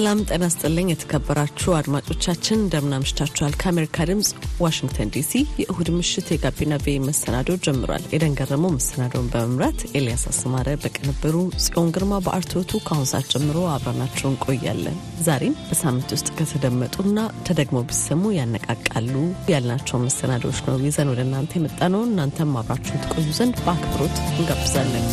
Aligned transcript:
ሰላም 0.00 0.20
ጤና 0.28 0.44
ስጥልኝ። 0.52 0.86
የተከበራችሁ 0.90 1.70
አድማጮቻችን 1.78 2.56
እንደምን 2.58 2.94
አምሽታችኋል? 2.98 3.54
ከአሜሪካ 3.60 4.04
ድምፅ 4.10 4.28
ዋሽንግተን 4.62 5.10
ዲሲ 5.14 5.32
የእሁድ 5.60 5.88
ምሽት 5.96 6.28
የጋቢና 6.32 6.74
ቬ 6.84 6.94
መሰናዶ 7.06 7.56
ጀምሯል። 7.66 8.04
ኤደን 8.16 8.36
ገረመው 8.38 8.72
መሰናዶውን 8.76 9.28
በመምራት 9.34 9.84
ኤልያስ 9.92 10.24
አስማረ 10.30 10.76
በቅንብሩ፣ 10.84 11.34
ጽዮን 11.64 11.92
ግርማ 11.96 12.22
በአርትዖቱ 12.24 12.80
ከአሁን 12.86 13.10
ሰዓት 13.12 13.28
ጀምሮ 13.34 13.66
አብረናችሁ 13.74 14.26
እንቆያለን። 14.30 14.96
ዛሬም 15.26 15.58
በሳምንት 15.68 16.08
ውስጥ 16.16 16.30
ከተደመጡና 16.38 17.18
ተደግሞ 17.48 17.84
ቢሰሙ 17.90 18.32
ያነቃቃሉ 18.38 19.14
ያልናቸው 19.54 20.04
መሰናዶዎች 20.06 20.60
ነው 20.68 20.78
ይዘን 20.88 21.12
ወደ 21.14 21.22
እናንተ 21.28 21.58
የመጣ 21.60 21.80
ነው። 21.96 22.04
እናንተም 22.10 22.58
አብራችሁን 22.62 23.04
ትቆዩ 23.06 23.28
ዘንድ 23.40 23.58
በአክብሮት 23.66 24.16
እንጋብዛለን። 24.32 25.06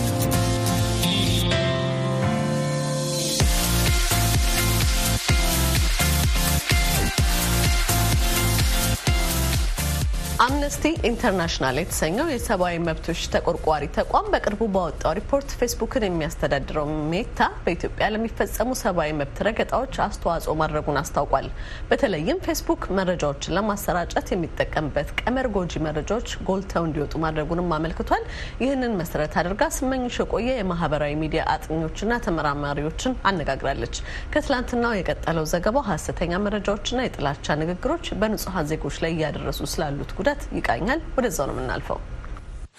አምነስቲ 10.67 10.89
ኢንተርናሽናል 11.09 11.77
የተሰኘው 11.79 12.29
የሰብአዊ 12.29 12.77
መብቶች 12.87 13.19
ተቆርቋሪ 13.33 13.83
ተቋም 13.97 14.25
በቅርቡ 14.31 14.61
ባወጣው 14.73 15.11
ሪፖርት 15.19 15.49
ፌስቡክን 15.59 16.03
የሚያስተዳድረው 16.05 16.87
ሜታ 17.11 17.47
በኢትዮጵያ 17.65 18.07
ለሚፈጸሙ 18.13 18.69
ሰብአዊ 18.81 19.11
መብት 19.19 19.37
ረገጣዎች 19.47 19.97
አስተዋጽኦ 20.05 20.53
ማድረጉን 20.61 20.97
አስታውቋል። 21.01 21.47
በተለይም 21.91 22.41
ፌስቡክ 22.47 22.81
መረጃዎችን 22.97 23.55
ለማሰራጨት 23.57 24.27
የሚጠቀምበት 24.35 25.13
ቀመር 25.21 25.49
ጎጂ 25.55 25.81
መረጃዎች 25.87 26.33
ጎልተው 26.49 26.85
እንዲወጡ 26.87 27.13
ማድረጉንም 27.25 27.71
አመልክቷል። 27.77 28.25
ይህንን 28.63 28.97
መሰረት 29.01 29.37
አድርጋ 29.43 29.69
ስመኝሽ 29.77 30.19
የቆየ 30.23 30.49
የማህበራዊ 30.59 31.15
ሚዲያ 31.23 31.45
አጥኚዎችና 31.55 32.19
ተመራማሪዎችን 32.27 33.17
አነጋግራለች። 33.31 33.95
ከትላንትናው 34.33 34.97
የቀጠለው 34.99 35.47
ዘገባው 35.53 35.87
ሀሰተኛ 35.91 36.33
መረጃዎችና 36.47 37.07
የጥላቻ 37.07 37.57
ንግግሮች 37.63 38.05
በንጹሐን 38.19 38.69
ዜጎች 38.73 38.97
ላይ 39.05 39.13
እያደረሱ 39.17 39.63
ስላሉት 39.73 40.13
ጉዳት 40.19 40.43
ይቃኛል። 40.57 41.01
ወደዛው 41.17 41.47
ነው 41.49 41.55
የምናልፈው። 41.55 41.99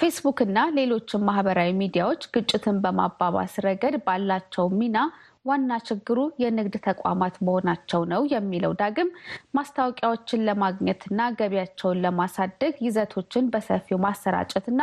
ፌስቡክ 0.00 0.38
እና 0.44 0.58
ሌሎችም 0.76 1.24
ማህበራዊ 1.28 1.70
ሚዲያዎች 1.78 2.22
ግጭትን 2.34 2.76
በማባባስ 2.82 3.54
ረገድ 3.64 3.94
ባላቸው 4.04 4.66
ሚና 4.78 4.98
ዋና 5.46 5.72
ችግሩ 5.86 6.18
የንግድ 6.42 6.74
ተቋማት 6.86 7.34
መሆናቸው 7.46 8.00
ነው 8.10 8.22
የሚለው 8.32 8.72
ዳግም 8.80 9.10
ማስታወቂያዎችን 9.58 10.44
ለማግኘትና 10.48 11.28
ገቢያቸውን 11.38 12.02
ለማሳደግ 12.04 12.74
ይዘቶችን 12.86 13.50
በሰፊው 13.52 14.00
ማሰራጨትና 14.04 14.80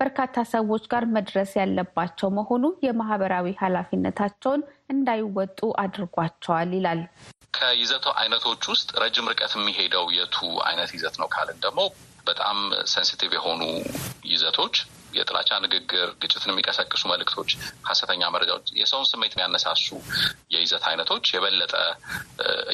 በርካታ 0.00 0.44
ሰዎች 0.54 0.84
ጋር 0.92 1.06
መድረስ 1.16 1.52
ያለባቸው 1.60 2.30
መሆኑ 2.38 2.64
የማህበራዊ 2.86 3.56
ኃላፊነታቸውን 3.62 4.62
እንዳይወጡ 4.90 5.60
አድርጓቸዋል 5.84 6.72
ይላል። 6.78 7.02
ከይዘቱ 7.58 8.06
አይነቶች 8.18 8.62
ውስጥ 8.72 8.88
ረጅም 9.02 9.30
ርቀት 9.32 9.52
የሚሄደው 9.56 10.06
የቱ 10.16 10.36
አይነት 10.68 10.90
ይዘት 10.96 11.16
ነው 11.20 11.28
ካልን 11.34 11.58
ደግሞ 11.64 11.80
በጣም 12.28 12.56
sensitive 12.92 13.32
የሆኑ 13.36 13.62
ይዘቶች 14.30 14.76
የጥላቻ 15.14 15.50
ንግግር፣ 15.64 16.08
ግጭትን 16.22 16.52
የሚቀሰቅሱ 16.52 17.02
መልእክቶች፣ 17.10 17.50
ሀሰተኛ 17.88 18.22
መረጃዎች፣ 18.34 18.66
የሰውን 18.80 19.06
ስሜት 19.10 19.32
የሚያነሳሱ 19.34 19.86
የይዘት 20.54 20.84
አይነቶች 20.90 21.26
የበለጠ 21.34 21.74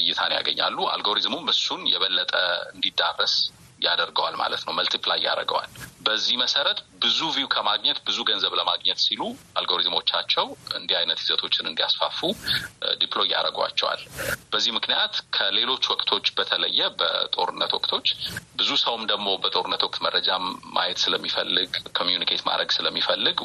እይታን 0.00 0.34
ያገኛሉ። 0.38 0.78
አልጎሪዝሙም 0.94 1.46
እሱን 1.54 1.82
የበለጠ 1.92 2.32
እንዲዳረስ 2.74 3.34
ያደርገዋል 3.82 4.36
ማለት 4.36 4.62
ነው። 4.66 4.74
multiply 4.78 5.20
ያደርገዋል። 5.26 5.70
በዚህ 6.06 6.36
መሰረት 6.40 6.78
ብዙ 7.02 7.18
view 7.34 7.48
ከማግኘት 7.54 7.98
ብዙ 8.06 8.18
ገንዘብ 8.28 8.52
ለማግኘት 8.58 8.98
ሲሉ 9.04 9.22
አልጎሪዝሞቻቸው 9.58 10.46
እንዲህ 10.78 10.96
አይነት 11.00 11.18
ይዘቶችን 11.22 11.68
እንዲያስፋፉ 11.70 12.18
deploy 13.02 13.28
ያደርጓቸዋል። 13.34 14.00
በዚህ 14.52 14.72
ምክንያት 14.76 15.14
ከሌሎች 15.36 15.84
ወቅቶች 15.92 16.26
በተለየ 16.38 16.80
በጦርነት 17.00 17.72
ወቅቶች 17.78 18.06
ብዙ 18.56 18.70
ሰውም 18.84 19.04
ደግሞ 19.12 19.28
በጦርነት 19.44 19.84
ወቅት 19.86 19.98
መረጃ 20.06 20.28
ማየት 20.76 21.00
ስለሚፈልግ 21.04 21.70
communicate 21.98 22.44
ማድረግ 22.48 22.70
ስለሚፈልግ 22.76 23.38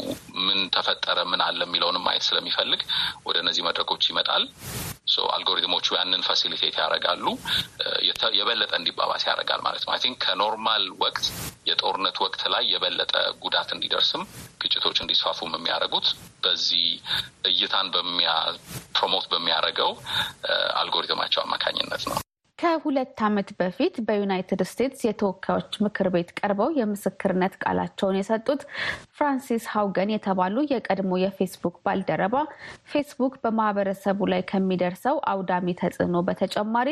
ምን 0.47 0.59
ተፈጠረ 0.75 1.19
ምን 1.31 1.43
አለ 1.47 1.61
የሚለውንም 1.67 2.05
ማየት 2.07 2.25
ስለሚፈልግ 2.29 2.81
ወደ 3.27 3.37
እነዚህ 3.43 3.65
መድረኮች 3.69 4.05
ይመጣል። 4.11 4.45
አልጎሪትሞቹ 5.35 5.87
ያንን 5.97 6.21
facilitate 6.27 6.75
ያደርጋሉ፣ 6.79 7.25
የበለጠ 8.39 8.71
እንዲባባስ 8.79 9.23
ያደርጋል 9.29 9.61
ማለት 9.65 9.83
ነው። 9.85 9.91
I 9.93 9.99
think 10.03 10.17
ከ 10.25 10.40
normal 10.40 10.83
ወቅት 11.03 11.25
የጦርነት 11.69 12.17
ወቅት 12.23 12.41
ላይ 12.49 12.63
የበለጠ 12.73 13.13
ጉዳት 13.43 13.69
እንዲደርስም 13.75 14.23
ግጭቶች 14.61 14.97
እንዲስፋፉም 15.03 15.55
የሚያደርጉት 15.57 16.07
በዚህ 16.43 16.85
እይታን 17.49 17.89
በሚያ 17.95 18.31
promote 18.97 19.27
በሚያደርገው 19.31 19.91
አልጎሪትማቸው 20.81 21.43
አማካኝነት 21.45 22.03
ነው። 22.09 22.17
ከሁለት 22.59 23.19
ዓመት 23.25 23.49
በፊት 23.59 23.95
በዩናይትድ 24.07 24.61
ስቴትስ 24.69 25.01
የተወካዮች 25.05 25.73
ምክር 25.83 26.07
ቤት 26.13 26.29
ቀርበው 26.39 26.69
የምስክርነት 26.79 27.53
ቃላቸውን 27.61 28.17
የሰጡት 28.19 28.61
ፍራንሲስ 29.17 29.65
ሀውገን 29.73 30.09
የተባሉ 30.13 30.63
የቀድሞ 30.71 31.19
የፌስቡክ 31.21 31.75
ባልደረባ 31.85 32.35
ፌስቡክ 32.91 33.35
በማህበረሰቡ 33.43 34.27
ላይ 34.33 34.43
ከሚደርሰው 34.51 35.17
አውዳሚ 35.33 35.75
ተጽዕኖ 35.81 36.23
በተጨማሪ 36.29 36.91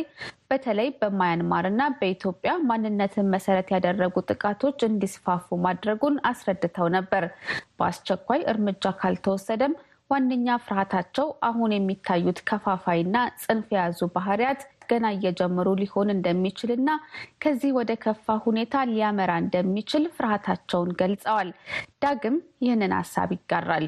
በተለይ 0.51 0.89
በማያንማር 1.01 1.67
እና 1.71 1.89
በኢትዮጵያ 1.99 2.53
ማንነትን 2.69 3.31
መሰረት 3.35 3.67
ያደረጉ 3.75 4.23
ጥቃቶች 4.31 4.79
እንዲስፋፉ 4.89 5.59
ማድረጉን 5.65 6.17
አስረድተው 6.31 6.89
ነበር። 6.97 7.25
በአስቸኳይ 7.79 8.41
እርምጃ 8.51 8.95
ካልተወሰደም 9.01 9.75
ዋነኛ 10.09 10.49
ፍርሃታቸው 10.65 11.27
አሁን 11.43 11.71
የሚታዩት 11.75 12.39
ከፋፋይና 12.49 13.15
ጽንፍ 13.41 13.67
የያዙ 13.73 13.99
ባህሪያት 14.13 14.61
ገና 14.89 15.07
እየጀመሩ 15.15 15.67
ሊሆን 15.81 16.13
እንደሚችል 16.13 16.71
እና 16.75 16.89
ከዚህ 17.43 17.71
ወደ 17.77 17.91
ከፋ 18.03 18.37
ሁኔታ 18.45 18.83
ሊያመራ 18.91 19.33
እንደሚችል 19.43 20.05
ፍርሃታቸውን 20.17 20.91
ገልጸዋል። 21.01 21.51
ዳግም 22.03 22.37
ይህንን 22.65 22.95
ሀሳብ 22.99 23.31
ይጋራል። 23.37 23.87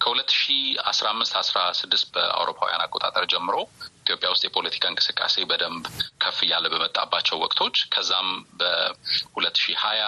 ከሁለት 0.00 0.30
ሺ 0.36 0.54
አስራ 0.90 1.06
አምስት 1.14 1.34
አስራ 1.40 1.58
ስድስት 1.78 2.06
በአውሮፓውያን 2.14 2.82
አቆጣጠር 2.84 3.24
ጀምሮ 3.32 3.56
ኢትዮጵያ 4.00 4.28
ውስጥ 4.32 4.42
የፖለቲካ 4.46 4.84
እንቅስቃሴ 4.90 5.44
በደንብ 5.50 5.84
ከፍ 6.22 6.38
እያለ 6.46 6.64
በመጣባቸው 6.72 7.40
ወቅቶች 7.42 7.76
ከዛም 7.94 8.28
በሁለት 8.60 9.56
ሺህ 9.62 9.78
ሀያ 9.84 10.02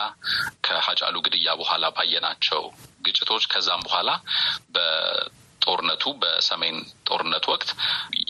ከሀጫሉ 0.66 1.16
ግድያ 1.26 1.54
በኋላ 1.60 1.86
ባየናቸው 1.96 2.62
ግጭቶች 3.06 3.44
ከዛም 3.52 3.82
በኋላ 3.86 4.10
በጦርነቱ 5.68 6.04
በሰሜን 6.20 6.76
ጦርነት 7.08 7.44
ወቅት 7.50 7.70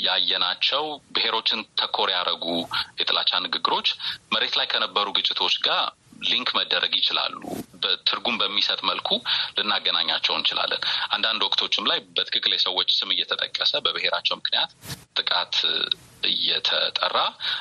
ያየናቸው 0.04 0.84
ብሔሮችን 1.14 1.60
ተኮር 1.80 2.08
ያደረጉ 2.14 2.44
የጥላቻ 3.00 3.30
ንግግሮች 3.44 3.88
መሬት 4.34 4.54
ላይ 4.58 4.66
ከነበሩ 4.72 5.06
ግጭቶች 5.18 5.54
ጋር 5.66 5.82
link 6.22 6.48
መደረግ 6.56 6.92
ይችላሉ። 6.98 7.40
በትርጉም 7.82 8.38
በሚሰጥ 8.40 8.80
መልኩ 8.88 9.08
ልናገናኛቸው 9.58 10.34
እንችላለን። 10.38 10.82
አንዳንድ 11.14 11.42
ወቅቶችም 11.46 11.88
ላይ 11.90 12.00
በትክክል 12.16 12.54
የሰዎች 12.56 12.90
ስም 12.98 13.12
እየተጠቀሰ 13.14 13.72
በብሔራቸው 13.84 14.38
ምክንያት 14.40 14.72
ጥቃት 15.16 15.54
እየተጠራ 16.30 17.16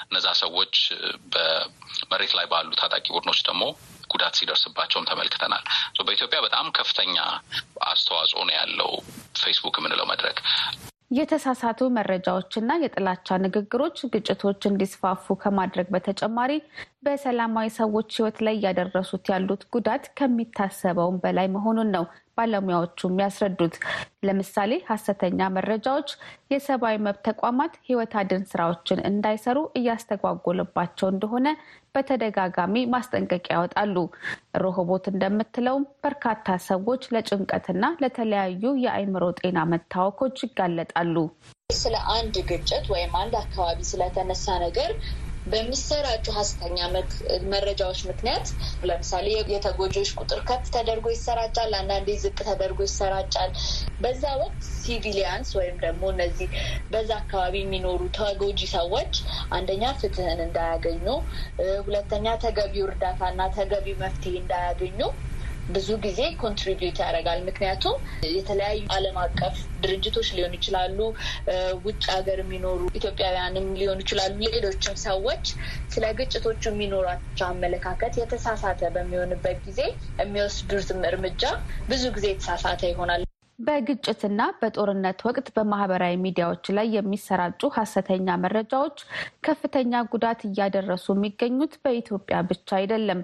እነዛ 0.07 0.27
ሰዎች 0.43 0.75
በመሬት 1.35 2.33
ላይ 2.39 2.47
ባሉ 2.53 2.71
ታጣቂ 2.81 3.05
ቡድኖች 3.15 3.41
ደግሞ 3.49 3.63
ጉዳት 4.09 4.35
ሲደርስባቸውም 4.39 5.07
ተመልክተናል። 5.09 5.63
በኢትዮጵያ 6.07 6.39
በጣም 6.45 6.67
ከፍተኛ 6.77 7.15
አስተዋጽኦ 7.87 8.41
ነው 8.47 8.55
ያለው 8.59 8.91
ፌስቡክ 9.41 9.77
የምንለው 9.79 10.07
መድረክ። 10.11 10.37
የተሳሳቱ 11.11 11.81
መረጃዎችና 11.97 12.71
የጥላቻ 12.79 13.37
ንግግሮች 13.43 13.97
ግጭቶች 14.13 14.61
እንዲስፋፉ 14.69 15.35
ከማድረግ 15.43 15.87
በተጨማሪ 15.93 16.51
በሰላማዊ 17.05 17.67
ሰዎች 17.77 18.09
ሕይወት 18.17 18.39
ላይ 18.45 18.55
እያደረሱት 18.57 19.25
ያሉት 19.31 19.61
ጉዳት 19.75 20.05
ከሚታሰበውም 20.17 21.21
በላይ 21.23 21.47
መሆኑን 21.55 21.91
ነው 21.95 22.05
ባለሙያዎቹ 22.37 22.99
የሚያስረዱት። 23.07 23.75
ለምሳሌ 24.27 24.71
ሀሰተኛ 24.89 25.49
መረጃዎች 25.55 26.09
የሰብአዊ 26.53 26.95
መብት 27.05 27.21
ተቋማት 27.29 27.73
ሕይወት 27.87 28.13
አድን 28.21 28.43
ስራዎችን 28.51 29.03
እንዳይሰሩ 29.09 29.57
እያስተጓጎለባቸው 29.79 31.09
እንደሆነ 31.11 31.47
በተደጋጋሚ 31.95 32.85
ማስጠንቀቂያ 32.93 33.55
ያወጣሉ። 33.57 33.95
ሮሆቦት 34.63 35.05
እንደምትለውም 35.11 35.85
በርካታ 36.03 36.57
ሰዎች 36.67 37.03
ለጭንቀትና 37.13 37.85
ለተለያዩ 38.03 38.73
የአእምሮ 38.83 39.23
ጤና 39.39 39.59
መታወኮች 39.71 40.37
ይጋለጣሉ። 40.45 41.15
ስለ 41.77 41.95
አንድ 42.13 42.35
ግጭት 42.49 42.85
ወይም 42.91 43.13
አንድ 43.21 43.33
አካባቢ 43.41 43.79
ስለተነሳ 43.89 44.45
ነገር 44.63 44.91
በሚሰራጩ 45.47 46.25
ሀሰተኛ 46.37 46.77
መረጃዎች 47.51 47.99
ምክንያት 48.09 48.47
ለምሳሌ 48.87 49.25
የተጎጂዎች 49.51 50.09
ቁጥር 50.19 50.39
ከፍ 50.47 50.65
ተደርጎ 50.75 51.07
ይሰራጫል፣ 51.13 51.71
አንዳንዴ 51.79 52.09
ዝቅ 52.23 52.37
ተደርጎ 52.43 52.79
ይሰራጫል። 52.87 53.51
በዛ 53.99 54.23
ወቅት 54.41 54.59
ሲቪሊያንስ 54.77 55.49
ወይም 55.59 55.77
ደግሞ 55.85 56.03
እነዚህ 56.13 56.49
በዛ 56.91 57.11
አካባቢ 57.21 57.55
የሚኖሩ 57.61 58.01
ተጎጂ 58.17 58.59
ሰዎች 58.73 59.13
አንደኛ 59.57 59.83
ፍትህን 59.99 60.41
እንዳያገኙ፣ 60.47 61.05
ሁለተኛ 61.87 62.27
ተገቢው 62.43 62.87
እርዳታና 62.89 63.41
ተገቢ 63.57 63.87
መፍትሄ 64.03 64.35
እንዳያገኙ 64.41 64.99
ብዙ 65.69 65.89
ጊዜ 66.03 66.19
ኮንትሪቢዩት 66.41 66.97
ያደርጋል። 67.03 67.39
ምክንያቱም 67.47 67.95
የተለያዩ 68.31 68.83
ዓለም 68.95 69.17
አቀፍ 69.23 69.55
ድርጅቶች 69.83 70.27
ሊሆኑ 70.35 70.53
ይችላሉ፣ 70.59 70.99
ውጭ 71.85 72.03
ሀገር 72.13 72.39
የሚኖሩ 72.43 72.81
ኢትዮጵያውያንም 72.99 73.67
ሊሆኑ 73.79 73.99
ይችላሉ። 74.05 74.25
ሌሎችም 74.47 74.97
ሰዎች 75.05 75.45
ስለ 75.93 76.05
ግጭቶቹ 76.19 76.63
የሚኖራቸው 76.71 77.47
አመለካከት 77.49 78.15
የተሳሳተ 78.21 78.91
በሚሆንበት 78.95 79.59
ጊዜ 79.67 79.81
የሚወስዱትም 80.21 81.01
እርምጃ 81.11 81.43
ብዙ 81.89 82.03
ጊዜ 82.17 82.27
የተሳሳተ 82.31 82.83
ይሆናል። 82.91 83.26
በግጭትና 83.59 84.41
በጦርነት 84.59 85.19
ወቅት 85.27 85.47
በማህበራዊ 85.55 86.15
ሚዲያዎች 86.23 86.65
ላይ 86.77 86.87
የሚሰራጩ 86.95 87.69
ሀሰተኛ 87.77 88.35
መረጃዎች 88.43 88.97
ከፍተኛ 89.47 90.01
ጉዳት 90.11 90.41
እያደረሱ 90.47 91.05
የሚገኙት 91.15 91.73
በኢትዮጵያ 91.83 92.39
ብቻ 92.49 92.69
አይደለም። 92.79 93.21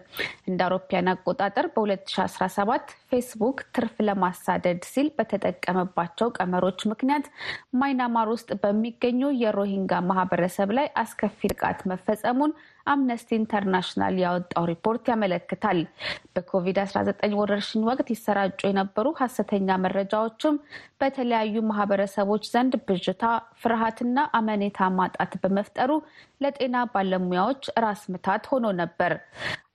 እንደ 0.49 0.59
አውሮፓያን 0.67 1.11
አቆጣጠር 1.13 1.67
በ2017 1.75 2.95
ፌስቡክ 3.11 3.59
ትርፍ 3.75 3.95
ለማሳደድ 4.07 4.81
ሲል 4.91 5.09
በተጠቀመባቸው 5.17 6.29
ቀመሮች 6.37 6.81
ምክንያት 6.91 7.27
ማይናማር 7.79 8.29
ውስጥ 8.35 8.51
በሚገኙ 8.63 9.31
የሮሂንጂያ 9.43 10.01
ማህበረሰብ 10.09 10.71
ላይ 10.79 10.89
አስከፊ 11.03 11.39
ጥቃት 11.53 11.81
መፈጸሙን 11.91 12.53
አምነስቲ 12.87 13.29
ኢንተርናሽናል 13.37 14.15
ያወጣው 14.21 14.63
ሪፖርት 14.69 15.03
ያመለክታል። 15.11 15.79
በኮቪድ-19 16.33 17.35
ወረርሽኝ 17.39 17.83
ወቅት 17.89 18.07
ይሰራጩ 18.13 18.59
የነበሩ 18.67 19.05
ሀሰተኛ 19.19 19.77
መረጃዎችም 19.83 20.55
በተለያዩ 21.01 21.55
ማህበረሰቦች 21.69 22.43
ዘንድ 22.53 22.75
ብዥታ፣ 22.87 23.23
ፍርሃትና 23.61 24.27
አመኔታ 24.39 24.89
ማጣት 24.97 25.33
በመፍጠሩ 25.43 25.91
ለጤና 26.43 26.75
ባለሙያዎች 26.93 27.63
ራስ 27.83 28.03
ምታት 28.13 28.45
ሆኖ 28.51 28.67
ነበር። 28.81 29.13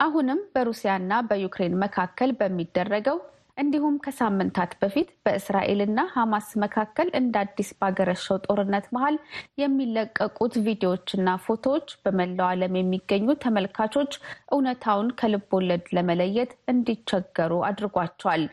አሁንም 0.00 0.40
በሩሲያና 0.54 1.12
በዩክሬን 1.31 1.81
መካከል 1.84 2.32
በሚደረገው 2.40 3.19
እንዲሁም 3.58 3.94
ከሳምንታት 4.05 4.72
በፊት 4.81 5.08
በእስራኤልና 5.25 6.00
ሐማስ 6.12 6.49
መካከል 6.62 7.08
እንደ 7.19 7.34
አዲስ 7.43 7.70
ባገረሸው 7.81 8.37
ጦርነት 8.46 8.87
መሀል 8.94 9.16
የሚለቀቁት 9.62 10.55
ቪዲዮዎችና 10.66 11.34
ፎቶዎች 11.46 11.88
በመላው 12.05 12.49
ዓለም 12.50 12.76
የሚገኙ 12.78 13.37
ተመልካቾች 13.44 14.12
እውነታውን 14.55 15.08
ከልብ 15.20 15.49
ወለድ 15.58 15.87
ለመለየት 15.99 16.52
እንዲቸገሩ 16.72 17.52
አድርጓቸዋል። 17.69 18.44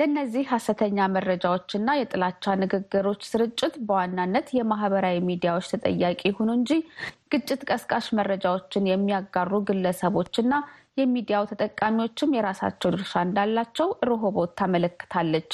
ለእነዚህ 0.00 0.44
ሀሰተኛ 0.52 1.08
መረጃዎችና 1.14 1.88
የጥላቻ 1.98 2.56
ንግግሮች 2.62 3.22
ስርጭት 3.30 3.74
በዋናነት 3.86 4.48
የማህበራዊ 4.58 5.16
ሚዲያዎች 5.30 5.68
ተጠያቂ 5.74 6.20
ይሁኑ 6.30 6.50
እንጂ 6.58 6.72
ግጭት 7.32 7.60
ቀስቃሽ 7.70 8.06
መረጃዎችን 8.18 8.88
የሚያጋሩ 8.88 9.52
ግለሰቦችና 9.68 10.54
የሚዲያው 10.96 11.48
ተጠቃሚዎችም 11.50 12.34
የራሳቸው 12.36 12.92
ድርሻ 12.94 13.14
እንዳላቸው 13.26 13.88
ሮሆቦት 14.08 14.52
ታመለክታለች። 14.60 15.52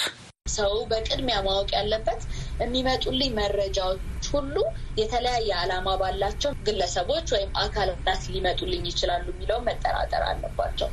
ሰው 0.50 0.74
በቅድሚያ 0.90 1.36
ማወቅ 1.46 1.70
ያለበት 1.76 2.20
የሚመጡልኝ 2.60 3.30
መረጃዎች 3.38 4.02
ሁሉ 4.32 4.54
የተለያየ 5.00 5.48
ዓላማ 5.60 5.88
ባላቸው 6.00 6.52
ግለሰቦች 6.66 7.26
ወይም 7.34 7.50
አካላት 7.62 8.22
ሊመጡልኝ 8.34 8.84
ይችላሉ 8.90 9.26
የሚለው 9.32 9.58
መጠራጠር 9.66 10.22
አለባቸው። 10.28 10.88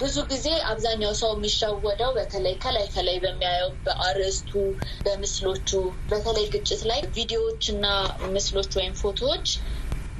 ብዙ 0.00 0.16
ጊዜ 0.32 0.46
አብዛኛው 0.70 1.14
ሰው 1.20 1.32
የሚሸወደው 1.34 2.12
በተለይ 2.18 2.56
ከላይ 2.64 2.86
ከላይ 2.94 3.18
በሚያየው 3.24 3.72
በአርዕስቱ፣ 3.86 4.52
በምስሎቹ 5.06 5.70
በተለይ 6.10 6.46
ግጭት 6.54 6.82
ላይ 6.90 7.00
ቪዲዮዎች 7.16 7.64
እና 7.74 7.86
ምስሎች 8.34 8.72
ወይም 8.80 8.94
ፎቶዎች 9.02 9.48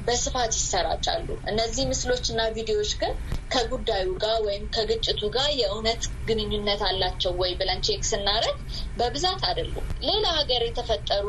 በስፋት 0.06 0.52
ይሰራጫሉ። 0.58 1.28
እነዚህ 1.50 1.84
ምስሎች 1.90 2.24
እና 2.32 2.42
ቪዲዮዎች 2.56 2.92
ግን 3.00 3.14
ከጉዳዩ 3.50 4.06
ጋር 4.22 4.36
ወይም 4.46 4.64
ከግጭቱ 4.74 5.22
ጋር 5.36 5.48
የእውነት 5.58 6.02
ግንኙነት 6.28 6.82
አላቸው 6.88 7.32
ወይ 7.40 7.52
ብለን 7.60 7.82
check 7.86 8.02
ስናደርግ 8.10 8.58
በብዛት 8.96 9.42
አይደሉም። 9.48 9.86
ሌላ 10.08 10.26
ሀገር 10.38 10.62
የተፈጠሩ 10.66 11.26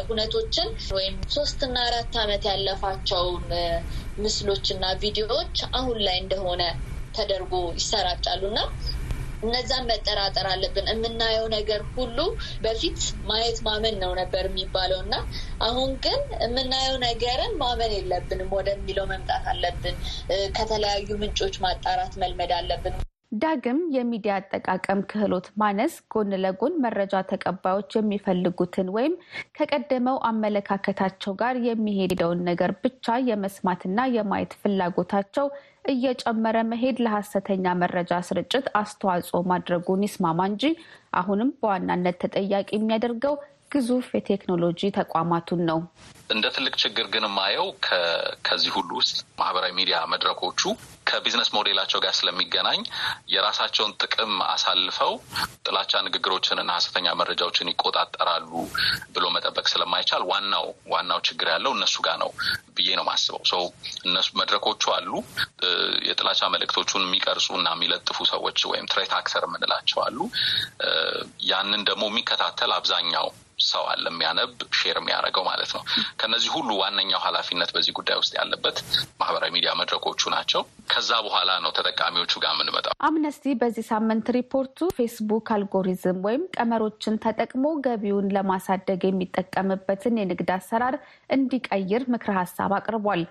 እውነቶችን 0.00 0.68
ወይም 0.96 1.16
ሶስትና 1.34 1.76
አራት 1.86 2.16
ዓመት 2.22 2.44
ያለፋቸውን 2.50 3.46
ምስሎች 4.18 4.66
እና 4.74 4.84
ቪዲዮዎች 5.02 5.56
አሁን 5.74 5.98
ላይ 6.06 6.18
እንደሆነ 6.24 6.62
ተደርጎ 7.14 7.52
ይሰራጫሉ 7.78 8.42
እና 8.50 8.60
እነዛን 9.44 9.88
መጠራጠር 9.90 10.48
አለብን። 10.52 10.90
የምናየው 10.92 11.46
ነገር 11.56 11.82
ሁሉ 11.96 12.18
በፊት 12.64 12.98
ማየት 13.28 13.58
ማመን 13.66 13.96
ነው 14.02 14.12
ነበር 14.20 14.44
የሚባለው 14.48 15.00
እና 15.04 15.14
አሁን 15.64 15.90
ግን 16.04 16.20
የምናየው 16.44 16.98
ነገርን 17.06 17.54
ማመን 17.62 17.94
የለብንም 17.96 18.54
ወደሚለው 18.58 19.08
መምጣት 19.12 19.46
አለብን። 19.52 19.98
ከተለያዩ 20.56 21.08
ምንጮች 21.22 21.56
ማጣራት 21.64 22.14
መልመድ 22.22 22.52
አለብን። 22.58 22.96
ዳግም 23.34 23.78
የሚዲያ 23.94 24.32
አጠቃቀም 24.38 25.00
ክህሎት 25.10 25.46
ማነስ 25.60 25.94
ጎን 26.12 26.32
ለጎን 26.42 26.74
መረጃ 26.84 27.22
ተቀባዮች 27.30 27.90
የሚፈልጉትን 27.96 28.88
ወይም 28.96 29.14
ከቀደመው 29.56 30.18
አመለካከታቸው 30.28 31.32
ጋር 31.40 31.56
የሚሄደውን 31.66 32.42
ነገር 32.50 32.72
ብቻ 32.84 33.16
የመስማትና 33.28 34.06
የማየት 34.16 34.52
ፍላጎታቸው 34.60 35.48
እየጨመረ 35.84 36.56
መሄድ 36.70 36.96
ለሀሰተኛ 37.04 37.74
መረጃ 37.80 38.12
ስርጭት 38.28 38.66
አስተዋጽኦ 38.80 39.40
ማድረጉን 39.50 40.04
ይስማማ 40.06 40.46
እንጂ 40.50 40.64
አሁንም 41.20 41.50
በዋናነት 41.60 42.16
ተጠያቂ 42.22 42.68
የሚያደርገው 42.74 43.34
ግዙፍ 43.74 44.08
የቴክኖሎጂ 44.14 44.90
ተቋማቱን 44.96 45.62
ነው። 45.70 45.80
እንደ 46.30 46.46
ትልቅ 46.54 46.74
ችግር 46.82 47.06
ግን 47.14 47.24
የማየው 47.26 47.66
ከዚህ 48.46 48.70
ሁሉ 48.76 48.90
ውስጥ 48.98 49.16
ማህበራዊ 49.40 49.72
ሚዲያ 49.78 49.96
መድረኮቹ 50.12 50.60
ከቢዝነስ 51.08 51.48
ሞዴላቸው 51.54 51.98
ጋር 52.04 52.14
ስለሚገናኝ 52.18 52.80
የራሳቸውን 53.32 53.92
ጥቅም 54.02 54.32
አሳልፈው 54.46 55.12
ጥላቻ 55.66 55.92
ንግግሮችንና 56.06 56.70
ሀሰተኛ 56.76 57.06
መረጃዎችን 57.20 57.70
ይቆጣጠራሉ 57.72 58.52
ብሎ 59.14 59.24
መጠበቅ 59.36 59.66
ስለማይቻል 59.72 60.24
ዋናው 60.30 60.66
ዋናው 60.92 61.20
ችግር 61.28 61.48
ያለው 61.54 61.74
እነሱ 61.76 61.96
ጋር 62.06 62.16
ነው 62.24 62.30
ብዬ 62.76 62.88
ነው 62.98 63.04
የማስበው። 63.06 63.42
ሰው 63.52 63.62
እነሱ 64.06 64.30
መድረኮቹ 64.40 64.84
አሉ። 64.96 65.12
የጥላቻ 66.08 66.42
መልእክቶቹን 66.54 67.06
የሚቀርጹ 67.06 67.48
እና 67.60 67.68
የሚለጥፉ 67.76 68.18
ሰዎች 68.32 68.60
ወይም 68.72 68.88
threat 68.92 69.14
actor 69.18 69.44
የምንላቸው 69.48 70.00
አሉ። 70.06 70.18
ያንን 71.48 71.82
ደግሞ 71.90 72.04
የሚከታተል 72.10 72.72
አብዛኛው 72.78 73.28
ሰው 73.64 73.84
አለ 73.90 74.04
የሚያነብ 74.10 74.50
share 74.78 74.96
የሚያደርገው 75.00 75.44
ማለት 75.48 75.70
ነው። 75.76 75.82
ከነዚህ 76.20 76.50
ሁሉ 76.54 76.70
ዋነኛው 76.80 77.20
ኃላፊነት 77.24 77.70
በዚህ 77.74 77.92
ጉዳይ 77.98 78.16
ውስጥ 78.20 78.32
ያለበት 78.38 78.78
ማህበራዊ 79.20 79.50
ሚዲያ 79.56 79.72
መድረኮቹ 79.80 80.30
ናቸው። 80.34 80.62
ከዛ 80.92 81.10
በኋላ 81.26 81.50
ነው 81.64 81.70
ተጠቃሚዎቹ 81.76 82.32
ጋር 82.42 82.52
የምንመጣው። 82.54 82.94
አምነስቲ 83.08 83.54
በዚህ 83.60 83.86
ሳምንት 83.90 84.26
ሪፖርቱ 84.36 84.88
ፌስቡክ 84.98 85.48
አልጎሪዝም 85.54 86.18
ወይም 86.26 86.42
ቀመሮችን 86.56 87.20
ተጠቅሞ 87.24 87.64
ገቢውን 87.86 88.28
ለማሳደግ 88.36 89.02
የሚጠቀምበትን 89.08 90.18
የንግድ 90.20 90.50
አሰራር 90.56 90.96
እንዲቀይር 91.36 92.04
ምክረ 92.14 92.32
ሀሳብ 92.40 92.72
አቅርቧል። 92.78 93.24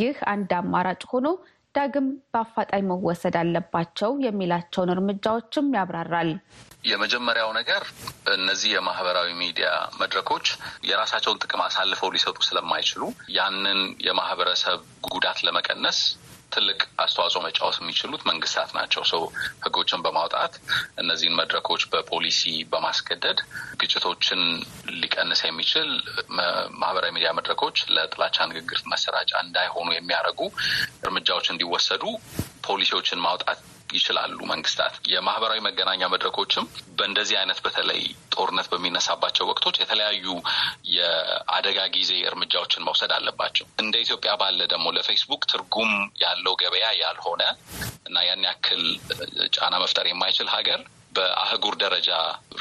ይህ 0.00 0.16
አንድ 0.32 0.52
አማራጭ 0.58 1.02
ሆኖ 1.12 1.26
ዳግም 1.74 2.06
በአፋጣኝ 2.32 2.82
መወሰድ 2.88 3.36
አለባቸው 3.40 4.10
የሚላቸውን 4.24 4.92
እርምጃዎችም 4.94 5.68
ያብራራል። 5.76 6.30
የመጀመሪያው 6.84 7.50
ነገር 7.58 7.82
እነዚህ 8.34 8.70
የማህበራዊ 8.72 9.28
ሚዲያ 9.40 9.68
መድረኮች 10.00 10.46
የራሳቸውን 10.88 11.40
ጥቅም 11.42 11.62
አሳልፈው 11.66 12.12
ሊሰጡ 12.14 12.38
ስለማይችሉ 12.48 13.02
ያንን 13.36 13.80
የማህበረሰብ 14.06 14.80
ጉዳት 15.08 15.40
ለመቀነስ 15.46 16.00
ትልቅ 16.52 16.80
አስተዋጽኦ 17.04 17.40
መጫወት 17.44 17.76
የሚችሉት 17.80 18.22
መንግስታት 18.30 18.70
ናቸው። 18.78 19.02
ሰው 19.12 19.22
ህጎችን 19.64 20.02
በማውጣት 20.04 20.54
እነዚህን 21.02 21.38
መድረኮች 21.40 21.82
በፖሊሲ 21.92 22.42
በማስገደድ 22.72 23.38
ግጭቶችን 23.82 24.42
ሊቀንስ 25.02 25.42
የሚችል 25.46 25.88
ማህበራዊ 26.80 27.12
ሚዲያ 27.16 27.32
መድረኮች 27.38 27.78
ለጥላቻ 27.94 28.46
ንግግር 28.50 28.80
መሰራጫ 28.92 29.32
እንዳይሆኑ 29.44 29.88
የሚያደርጉ 29.94 30.40
እርምጃዎች 31.04 31.48
እንዲወሰዱ 31.52 32.04
ፖሊሲዎችን 32.66 33.22
ማውጣት 33.24 33.60
ይችላሉ 33.94 34.38
መንግስታት። 34.50 34.94
የማህበራዊ 35.12 35.60
መገናኛ 35.66 36.02
መድረኮችም 36.12 36.66
በእንደዚህ 36.98 37.36
አይነት 37.40 37.58
በተለይ 37.64 38.00
ጦርነት 38.34 38.68
በሚነሳባቸው 38.72 39.48
ወቅቶች 39.50 39.76
የተለያዩ 39.80 40.26
የአደጋ 40.96 41.78
ጊዜ 41.96 42.12
እርምጃዎችን 42.28 42.86
መውሰድ 42.88 43.12
አለባቸው። 43.16 43.66
እንደ 43.82 43.94
ኢትዮጵያ 44.04 44.32
ባለ 44.42 44.60
ደግሞ 44.72 44.86
ለፌስቡክ 44.96 45.44
ትርጉም 45.52 45.92
ያለው 46.22 46.56
ገበያ 46.62 46.88
ያልሆነ 47.02 47.42
እና 48.08 48.18
ያን 48.28 48.46
ያክል 48.48 48.82
ጫና 49.56 49.74
መፍጠር 49.82 50.06
የማይችል 50.08 50.50
ሀገር 50.54 50.80
በአህጉር 51.16 51.74
ደረጃ 51.82 52.10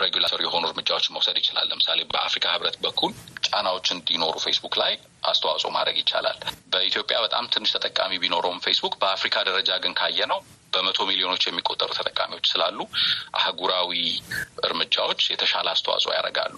regulatory 0.01 0.41
የሆኑ 0.45 0.63
እርምጃዎችን 0.69 1.13
መውሰድ 1.15 1.38
ይችላል። 1.41 1.67
ለምሳሌ 1.71 2.00
በአፍሪካ 2.09 2.45
ህብረት 2.55 2.77
በኩል 2.83 3.11
ጫናዎች 3.47 3.88
እንዲኖሩ 3.95 4.35
ፌስቡክ 4.45 4.75
ላይ 4.81 4.93
አስተዋጽኦ 5.23 5.71
ማድረግ 5.75 5.97
ይቻላል። 6.01 6.39
በኢትዮጵያ 6.73 7.17
በጣም 7.25 7.51
ትንሽ 7.53 7.71
ተጠቃሚ 7.75 8.19
ቢኖረውም 8.23 8.63
ፌስቡክ 8.65 8.95
በአፍሪካ 9.01 9.37
ደረጃ 9.49 9.71
ግን 9.83 9.95
ካየ 9.99 10.19
ነው 10.31 10.41
በመቶ 10.73 10.99
ሚሊዮኖች 11.07 11.43
የሚቆጠሩ 11.47 11.89
ተጠቃሚዎች 11.97 12.45
ስላሉ 12.51 12.79
አህጉራዊ 13.37 13.91
እርምጃዎች 14.65 15.21
የተሻለ 15.31 15.67
አስተዋጽኦ 15.73 16.11
ያደርጋሉ። 16.15 16.53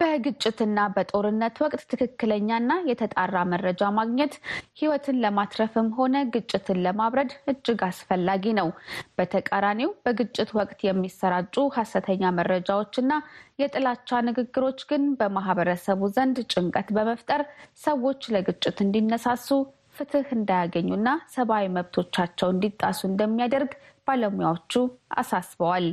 በግጭትና 0.00 0.78
በጦርነት 0.94 1.56
ወቅት 1.64 1.82
ትክክለኛና 1.92 2.72
የተጣራ 2.90 3.36
መረጃ 3.52 3.90
ማግኘት 3.98 4.34
ሕይወትን 4.80 5.20
ለማትረፍም 5.24 5.88
ሆነ 5.98 6.16
ግጭትን 6.34 6.80
ለማብረድ 6.86 7.32
እጅግ 7.52 7.82
አስፈላጊ 7.88 8.54
ነው። 8.60 8.70
በተቃራኒው 9.18 9.92
በግጭት 10.04 10.52
ወቅት 10.58 10.80
የሚሰራጩ 10.88 11.56
ሀሰተኛ 11.78 12.24
መረጃዎችና 12.38 13.12
የጥላቻ 13.58 14.18
ንግግሮች 14.26 14.80
ግን 14.90 15.04
በማህበረሰቡ 15.20 16.00
ዘንድ 16.16 16.36
ጭንቀት 16.52 16.88
በመፍጠር 16.96 17.42
ሰዎች 17.80 18.20
ለግጭት 18.34 18.78
እንዲነሳሱ 18.84 19.48
ፍትህ 19.96 20.28
እንዳያገኙና 20.36 21.08
ሰብአዊ 21.34 21.64
መብቶቻቸው 21.76 22.48
እንዲጣሱ 22.52 23.00
እንደሚያደርግ 23.08 23.72
ባለሙያዎቹ 24.08 24.74
አሳስበዋል። 25.20 25.86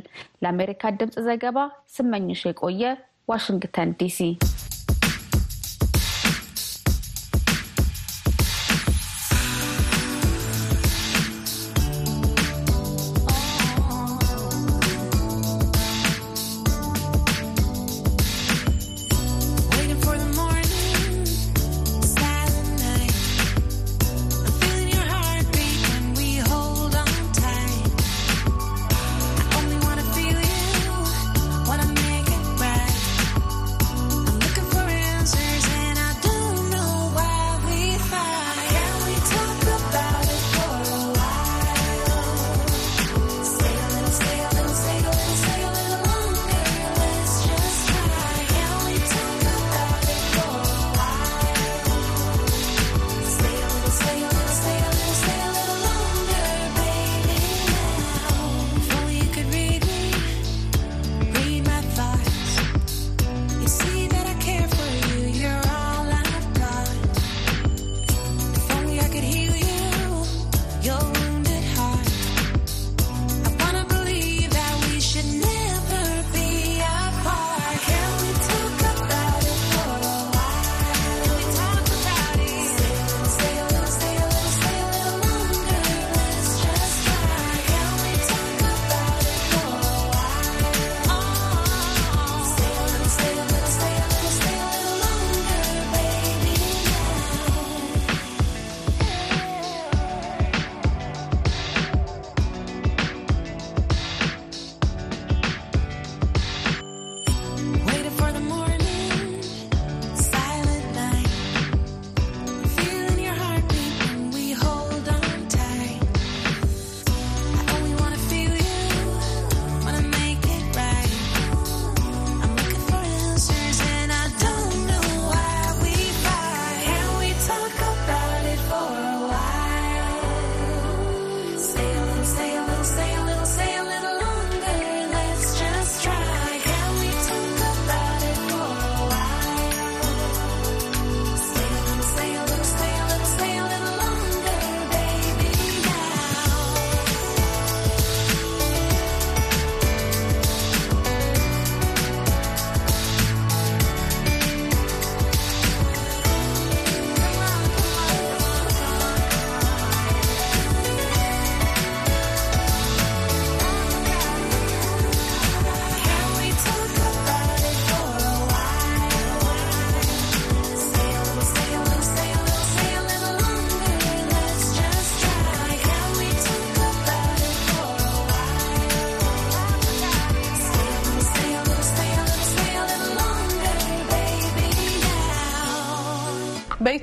ለአሜሪካ 0.44 0.94
ድምፅ 1.00 1.18
ዘገባ 1.28 1.58
ስመኝሽ 1.96 2.44
የቆየ 2.50 2.84
ዋሽንግተን 3.30 3.92
ዲሲ። 4.00 4.20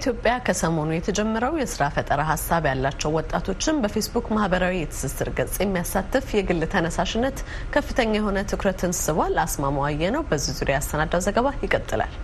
በኢትዮጵያ 0.05 0.37
ከሰሞኑ 0.47 0.89
የተጀመረው 0.95 1.59
የስራ 1.59 1.83
ፈጠራ 1.95 2.21
ሀሳብ 2.31 2.65
ያላቸው 2.69 3.11
ወጣቶችን 3.17 3.79
በፌስቡክ 3.83 4.27
ማህበራዊ 4.35 4.75
የትስስር 4.81 5.29
ገጽ 5.37 5.55
የሚያሳትፍ 5.61 6.27
የግል 6.37 6.63
ተነሳሽነት 6.73 7.39
ከፍተኛ 7.75 8.13
የሆነ 8.19 8.45
ትኩረትን 8.51 8.99
ስቧል። 9.01 9.37
አስማማዋየ 9.45 10.11
ነው 10.17 10.25
በዚህ 10.31 10.57
ዙሪያ 10.59 10.77
ያሰናዳው 10.79 11.25
ዘገባ 11.27 11.55
ይቀጥላል። 11.63 12.15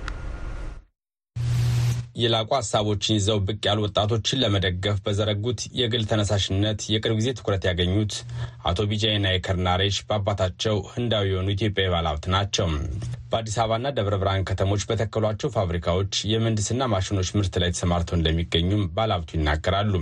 የላቁ 2.17 2.51
ሀሳቦችን 2.57 3.17
ይዘው 3.17 3.39
ብቅ 3.47 3.61
ያሉ 3.69 3.81
ወጣቶችን 3.85 4.41
ለመደገፍ 4.43 4.97
በዘረጉት 5.05 5.61
የግል 5.81 6.05
ተነሳሽነት 6.11 6.81
የቅርብ 6.93 7.19
ጊዜ 7.21 7.31
ትኩረት 7.39 7.65
ያገኙት 7.69 8.15
አቶ 8.59 8.81
ቢጃይና 8.91 9.27
የከርናሬሽ 9.33 9.97
በአባታቸው 10.07 10.77
ህንዳዊ 10.93 11.27
የሆኑ 11.31 11.49
ኢትዮጵያዊ 11.55 11.91
ባለሀብት 11.93 12.25
ናቸው። 12.35 12.67
በአዲስ 13.31 13.57
አበባና 13.63 13.87
ደብረ 13.97 14.15
ብርሃን 14.21 14.45
ከተሞች 14.49 14.83
በተከሏቸው 14.89 15.53
ፋብሪካዎች 15.57 16.13
የምህንድስና 16.31 16.83
ማሽኖች 16.93 17.31
ምርት 17.37 17.55
ላይ 17.63 17.71
ተሰማርተው 17.75 18.17
እንደሚገኙም 18.19 18.85
ባለሀብቱ 18.97 19.31
ይናገራሉ። 19.37 19.93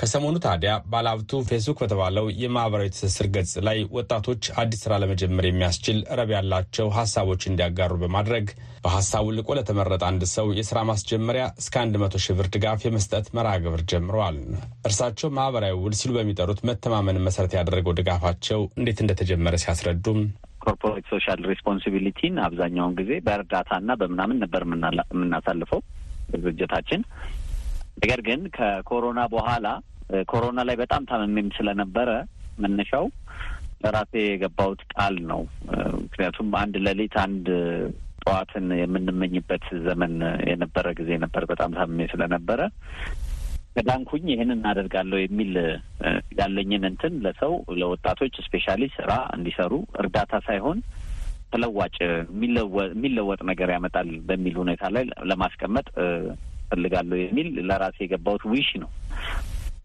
ከሰሞኑ 0.00 0.36
ታዲያ 0.44 0.72
ባለሀብቱ 0.92 1.40
ፌስቡክ 1.48 1.78
በተባለው 1.82 2.26
የማህበራዊ 2.42 2.90
ትስስር 2.94 3.28
ገጽ 3.34 3.52
ላይ 3.66 3.78
ወጣቶች 3.96 4.42
አዲስ 4.62 4.82
ስራ 4.84 4.98
ለመጀመር 5.02 5.46
የሚያስችል 5.48 6.00
ረብ 6.20 6.32
ያላቸው 6.36 6.88
ሀሳቦች 6.98 7.44
እንዲያጋሩ 7.50 7.94
በማድረግ 8.02 8.46
በሀሳቡ 8.84 9.26
ልቆ 9.36 9.48
ለተመረጠ 9.56 10.02
አንድ 10.08 10.22
ሰው 10.34 10.46
የስራ 10.58 10.78
ማስጀመሪያ 10.90 11.46
እስከ 11.60 11.74
አንድ 11.82 11.94
መቶ 12.02 12.16
ሺህ 12.24 12.36
ብር 12.38 12.46
ድጋፍ 12.54 12.80
የመስጠት 12.86 13.26
መርሃ 13.36 13.52
ግብር 13.64 13.82
ጀምረዋል። 13.90 14.38
እርሳቸው 14.88 15.30
ማህበራዊ 15.38 15.74
ውል 15.82 15.96
ሲሉ 15.98 16.12
በሚጠሩት 16.16 16.60
መተማመንን 16.68 17.26
መሰረት 17.26 17.54
ያደረገው 17.70 17.94
ድጋፋቸው 17.98 18.60
እንዴት 18.78 18.98
እንደተጀመረ 19.02 19.54
ሲያስረዱም 19.62 20.20
corporate 20.62 21.06
social 21.12 21.40
responsibility 21.50 22.24
ን 22.24 22.34
አብዛኛውን 22.46 22.96
ጊዜ 22.98 23.12
በእርዳታና 23.26 23.90
በምናምን 24.00 24.40
ነበር 24.42 24.62
የምናሳልፈው 24.66 25.80
ድርጅታችን። 26.34 27.00
ነገር 27.96 28.20
ግን 28.26 28.40
ከኮሮና 28.56 29.20
በኋላ 29.32 29.66
ኮሮና 30.30 30.60
ላይ 30.68 30.76
በጣም 30.82 31.02
ታምሜም 31.10 31.48
ስለነበረ 31.56 32.10
መነሻው 32.58 33.06
ለራሴ 33.82 34.12
የገባሁት 34.24 34.80
ቃል 34.94 35.16
ነው። 35.30 35.40
ምክንያቱም 36.04 36.48
አንድ 36.62 36.74
ሌሊት 36.86 37.14
አንድ 37.24 37.46
ጠዋትን 38.24 38.66
የምንመኝበት 38.80 39.66
ዘመን 39.86 40.14
የነበረ 40.50 40.86
ጊዜ 40.98 41.10
ነበር። 41.24 41.44
በጣም 41.52 41.70
ታምሜ 41.78 42.08
ስለነበረ 42.12 42.60
ከዳንኩኝ 43.80 44.24
ይህንን 44.30 44.56
አደርጋለሁ 44.56 45.18
የሚል 45.20 45.52
ያለኝን 46.38 46.82
እንትን 46.88 47.12
ለሰው 47.24 47.52
ለወጣቶች 47.80 48.34
specially 48.46 48.82
ስራ 48.96 49.12
እንዲሰሩ 49.36 49.72
እርዳታ 50.02 50.32
ሳይሆን 50.48 50.78
ተለዋጭ 51.52 51.94
የሚለወጥ 52.02 53.40
ነገር 53.50 53.70
ያመጣል 53.74 54.10
በሚል 54.28 54.56
ሁኔታ 54.62 54.82
ላይ 54.96 55.04
ለማስቀመጥ 55.30 55.86
እፈልጋለሁ 56.70 57.18
የሚል 57.20 57.48
ለራሴ 57.70 57.98
የገባሁት 58.04 58.44
wish 58.52 58.68
ነው። 58.82 58.90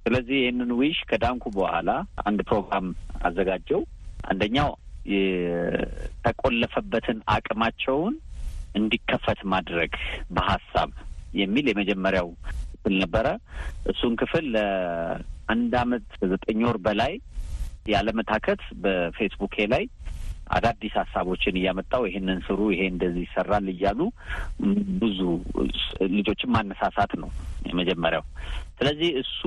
ስለዚህ 0.04 0.38
ይህንን 0.42 0.74
wish 0.80 1.00
ከዳንኩ 1.12 1.44
በኋላ 1.58 1.90
አንድ 2.26 2.42
ፕሮግራም 2.50 2.90
አዘጋጀው። 3.24 3.82
አንደኛው 4.28 4.70
የተቆለፈበትን 5.16 6.68
አቅማቸውን 7.36 8.16
እንዲከፈት 8.76 9.42
ማድረግ 9.54 9.94
በሀሳብ 10.32 10.92
የሚል 11.42 11.66
የመጀመሪያው 11.72 12.30
ክፍል 12.86 12.98
ነበረ። 13.04 13.28
እሱን 13.92 14.14
ክፍል 14.20 14.46
ለአንድ 14.56 15.74
አመት 15.82 16.04
ዘጠኝ 16.32 16.60
ወር 16.68 16.78
በላይ 16.86 17.14
ያለመታከት 17.88 18.62
በፌስቡኬ 18.84 19.56
ላይ 19.74 19.84
አዳዲስ 20.56 20.94
ሀሳቦችን 21.02 21.56
እያመጣው 21.60 22.04
ይሄንን 22.08 22.40
ስሩ፣ 22.48 22.60
ይሄ 22.74 22.82
እንደዚህ 22.92 23.24
ይሰራል 23.28 23.66
እያሉ 23.74 24.00
ብዙ 25.02 25.20
ልጆችን 26.16 26.54
ማነሳሳት 26.56 27.14
ነው 27.22 27.30
የመጀመሪያው። 27.70 28.24
ስለዚህ 28.78 29.10
እሱ 29.24 29.42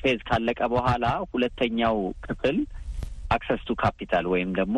phase 0.00 0.20
ካለቀ 0.28 0.60
በኋላ 0.74 1.04
ሁለተኛው 1.32 1.96
ክፍል 2.26 2.58
access 3.30 3.62
to 3.68 3.74
capital 3.80 4.26
ወይም 4.32 4.50
ደግሞ 4.58 4.76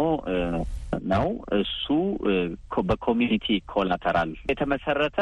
ነው 1.11 1.27
እሱ 1.59 1.87
በ 2.89 2.99
community 2.99 3.47
collateral 3.73 4.31
የተመሰረተ 4.51 5.19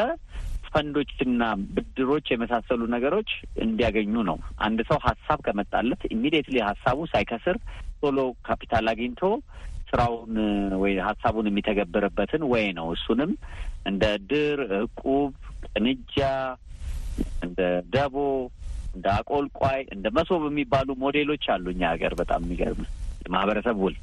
ፈንዶችና 0.77 1.43
ብድሮች 1.75 2.25
የመሳሰሉ 2.31 2.81
ነገሮች 2.93 3.29
እንዲያገኙ 3.63 4.13
ነው። 4.27 4.37
አንድ 4.65 4.79
ሰው 4.89 4.99
ሀሳብ 5.05 5.39
ከመጣለት 5.45 6.01
immediately 6.15 6.57
ሀሳቡ 6.67 6.99
ሳይከስር 7.13 7.57
ቶሎ 8.01 8.17
ካፒታል 8.47 8.87
አግኝቶ 8.91 9.21
ስራውን 9.89 10.35
ወይ 10.81 10.93
ሀሳቡን 11.07 11.49
የሚተገብርበትን 11.49 12.43
ወይ 12.51 12.65
ነው። 12.79 12.87
እሱንም 12.95 13.31
እንደ 13.85 14.03
ድር፣ 14.29 14.59
እቁብ፣ 14.79 15.31
ቅንጅ፣ 15.67 16.17
እንደ 17.45 17.59
ደቦ፣ 17.93 18.15
እንደ 18.95 19.07
አቆልቋይ፣ 19.15 19.81
እንደ 19.95 20.07
መሶብ 20.17 20.43
የሚባሉ 20.49 20.89
ሞዴሎች 21.03 21.45
አሉ 21.55 21.65
እኛ 21.73 21.83
ሀገር። 21.93 22.15
በጣም 22.21 22.43
የሚገርም 22.45 22.83
የማህበረሰብ 23.25 23.77
ውል፣ 23.85 23.95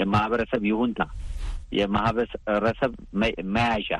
የማህበረሰብ 0.00 0.64
ይሁንታ፣ 0.70 1.02
የማህበረሰብ 1.78 2.92
መያዣ 3.54 3.90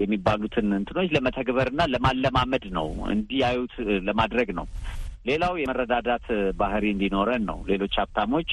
የሚባሉትን 0.00 0.68
እንትኖች 0.78 1.08
ለመተግበርና 1.16 1.82
ለማለማመድ 1.92 2.64
ነው፣ 2.76 2.86
እንዲያዩት 3.14 3.74
ለማድረግ 4.08 4.48
ነው። 4.58 4.66
ሌላው 5.26 5.54
የመረዳዳት 5.60 6.26
ባህሪ 6.60 6.84
እንዲኖረን 6.94 7.42
ነው። 7.50 7.58
ሌሎች 7.70 7.94
ሀብታሞች 8.00 8.50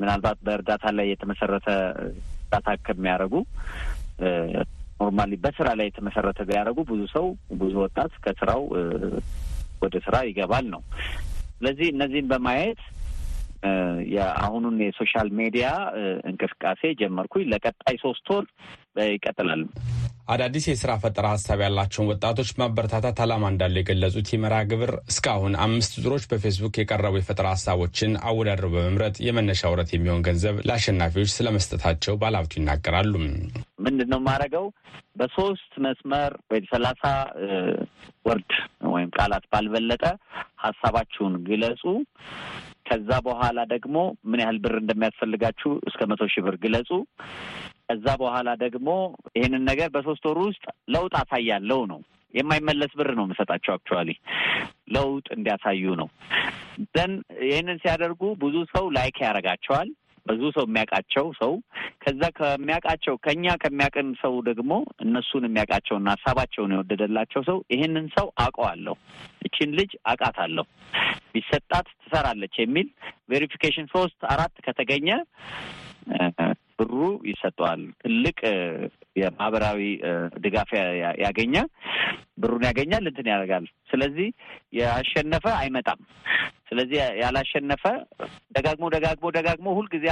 ምናልባት 0.00 0.38
በእርዳታ 0.46 0.86
ላይ 0.96 1.06
የተመሰረተ 1.10 1.68
እርዳታ 2.42 2.68
ከሚያደርጉ 2.86 3.34
ኖርማሊ 5.00 5.32
በስራ 5.44 5.68
ላይ 5.78 5.86
የተመሰረተ 5.88 6.40
ቢያደርጉ 6.48 6.78
ብዙ 6.90 7.02
ሰው 7.14 7.26
ብዙ 7.60 7.74
ወጣት 7.84 8.12
ከስራው 8.24 8.62
ወደ 9.82 9.94
ስራ 10.06 10.16
ይገባል 10.28 10.66
ነው። 10.74 10.82
ስለዚህ 11.58 11.88
እነዚህን 11.94 12.28
በማየት 12.30 12.80
የአሁኑን 14.12 14.76
የ 14.84 14.95
social 14.95 15.28
media 15.38 15.68
እንቅስቃሴ 16.30 16.82
ጀመርኩኝ። 17.00 17.46
ለቀጣይ 17.52 17.96
ሶስት 18.04 18.26
ወር 18.34 18.44
ይቀጥላል። 19.12 19.62
አዳዲስ 20.28 20.64
የስራ 20.68 20.92
ፈጠራ 21.02 21.26
ሀሳብ 21.32 21.58
ያላቸውን 21.64 22.08
ወጣቶች 22.10 22.48
ማበረታታት 22.60 23.18
ዓላማ 23.24 23.44
እንዳለው 23.52 23.80
የገለጹት 23.80 24.28
የመርሃ 24.32 24.58
ግብር 24.70 24.92
እስካሁን 25.12 25.54
አምስት 25.64 25.92
ዙሮች 26.04 26.24
በፌስቡክ 26.30 26.74
የቀረቡ 26.80 27.14
የፈጠራ 27.18 27.46
ሀሳቦችን 27.54 28.18
አወዳድረው 28.28 28.72
በመምረጥ 28.74 29.16
የመነሻ 29.26 29.70
ወረት 29.72 29.90
የሚሆን 29.94 30.24
ገንዘብ 30.28 30.56
ለአሸናፊዎች 30.68 31.30
ስለመስጠታቸው 31.36 32.16
ባለሀብቱ 32.22 32.54
ይናገራሉ። 32.60 33.14
ምንድን 33.86 34.10
ነው 34.12 34.20
የማደርገው? 34.22 34.66
በሶስት 35.18 35.72
መስመር 35.84 36.32
ወይ 36.50 36.60
ሰላሳ 36.72 37.04
word 38.26 38.50
ወይም 38.90 39.12
ቃላት 39.16 39.46
ባልበለጠ 39.52 40.04
ሀሳባችሁን 40.64 41.36
ግለጹ። 41.46 41.82
ከዛ 42.86 43.10
በኋላ 43.26 43.58
ደግሞ 43.72 43.96
ምን 44.30 44.42
ያህል 44.42 44.58
ብር 44.64 44.74
እንደሚያስፈልጋችሁ 44.80 45.70
እስከ 45.88 46.00
መቶ 46.10 46.28
ሺህ 46.32 46.44
ብር 46.46 46.56
ግለጹ። 46.64 46.90
ከዛ 47.88 48.06
በኋላ 48.22 48.48
ደግሞ 48.62 48.88
ይህንን 49.36 49.64
ነገር 49.70 49.88
በሶስት 49.94 50.24
ወር 50.28 50.38
ውስጥ 50.44 50.64
ለውጥ 50.94 51.14
አሳያለሁ 51.20 51.80
ነው። 51.92 52.00
የማይመለስ 52.34 52.92
ብር 52.98 53.10
ነው 53.18 53.24
የምሰጣቸው። 53.26 53.72
actually 53.74 54.10
ለውጥ 54.94 55.26
እንዲያሳዩ 55.36 55.94
ነው። 56.00 56.08
then 56.94 57.12
ይህንን 57.46 57.78
ሲያደርጉ 57.82 58.22
ብዙ 58.42 58.56
ሰው 58.74 58.84
like 58.96 59.18
ያደርጋቸዋል። 59.24 59.90
ብዙ 60.26 60.42
ሰው 60.56 60.64
የሚያውቃቸው 60.66 61.26
ሰው 61.40 61.52
ከዛ 62.02 62.22
ከሚያውቃቸው 62.38 63.14
ከኛ 63.26 63.54
ከሚያውቅን 63.62 64.08
ሰው 64.22 64.34
ደግሞ 64.48 64.72
እነሱን 65.04 65.46
የሚያውቃቸውና 65.46 66.08
ሀሳባቸውን 66.16 66.74
የወደደላቸው 66.74 67.42
ሰው 67.48 67.58
ይህንን 67.74 68.06
ሰው 68.16 68.28
አውቀዋለሁ፣ 68.44 68.96
እችን 69.46 69.74
ልጅ 69.78 69.92
አውቃታለሁ፣ 70.10 70.66
ቢሰጣት 71.34 71.88
ትሰራለች 72.02 72.54
የሚል 72.62 72.88
verification 73.30 73.88
ሶስት 73.94 74.20
አራት 74.32 74.54
ከተገኘ 74.66 75.08
ብሩ 76.78 76.92
ይሰጠዋል። 77.28 77.82
ትልቅ 78.02 78.38
የማህበራዊ 79.16 79.80
ድጋፍ 80.44 80.70
ያገኘ 81.24 81.54
ብሩን 82.38 82.64
ያገኛል፣ 82.68 83.04
እንትን 83.10 83.30
ያደርጋል። 83.32 83.66
ስለዚህ 83.90 84.28
ያሸነፈ 84.78 85.44
አይመጣም። 85.60 86.00
ስለዚህ 86.68 86.98
ያላሸነፈ 87.20 87.84
ደጋግሞ 88.56 88.86
ደጋግሞ 88.94 89.26
ደጋግሞ 89.36 89.66
ሁልጊዜ 89.78 90.06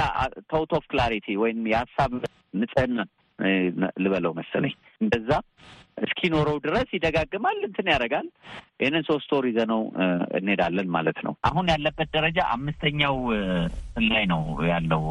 thought 0.51 0.73
of 0.77 0.85
clarity 0.91 1.37
ወይም 1.43 1.59
የሀሳብ 1.71 2.11
ንጽህና 2.59 2.99
ልበለው 4.03 4.33
መሰለኝ 4.37 4.73
እንደዛ 5.01 5.29
እስኪኖረው 6.05 6.57
ድረስ 6.65 6.87
ይደጋግማል፣ 6.95 7.57
እንትን 7.67 7.87
ያደርጋል። 7.91 8.27
ይህንን 8.81 9.03
ሶስት 9.09 9.29
ወር 9.35 9.45
ይዘነው 9.49 9.81
እንሄዳለን 10.37 10.87
ማለት 10.95 11.19
ነው። 11.25 11.33
አሁን 11.49 11.65
ያለበት 11.73 12.09
ደረጃ 12.17 12.39
አምስተኛው 12.55 13.17
ላይ 14.09 14.25
ነው 14.33 14.41
ያለው። 14.71 15.03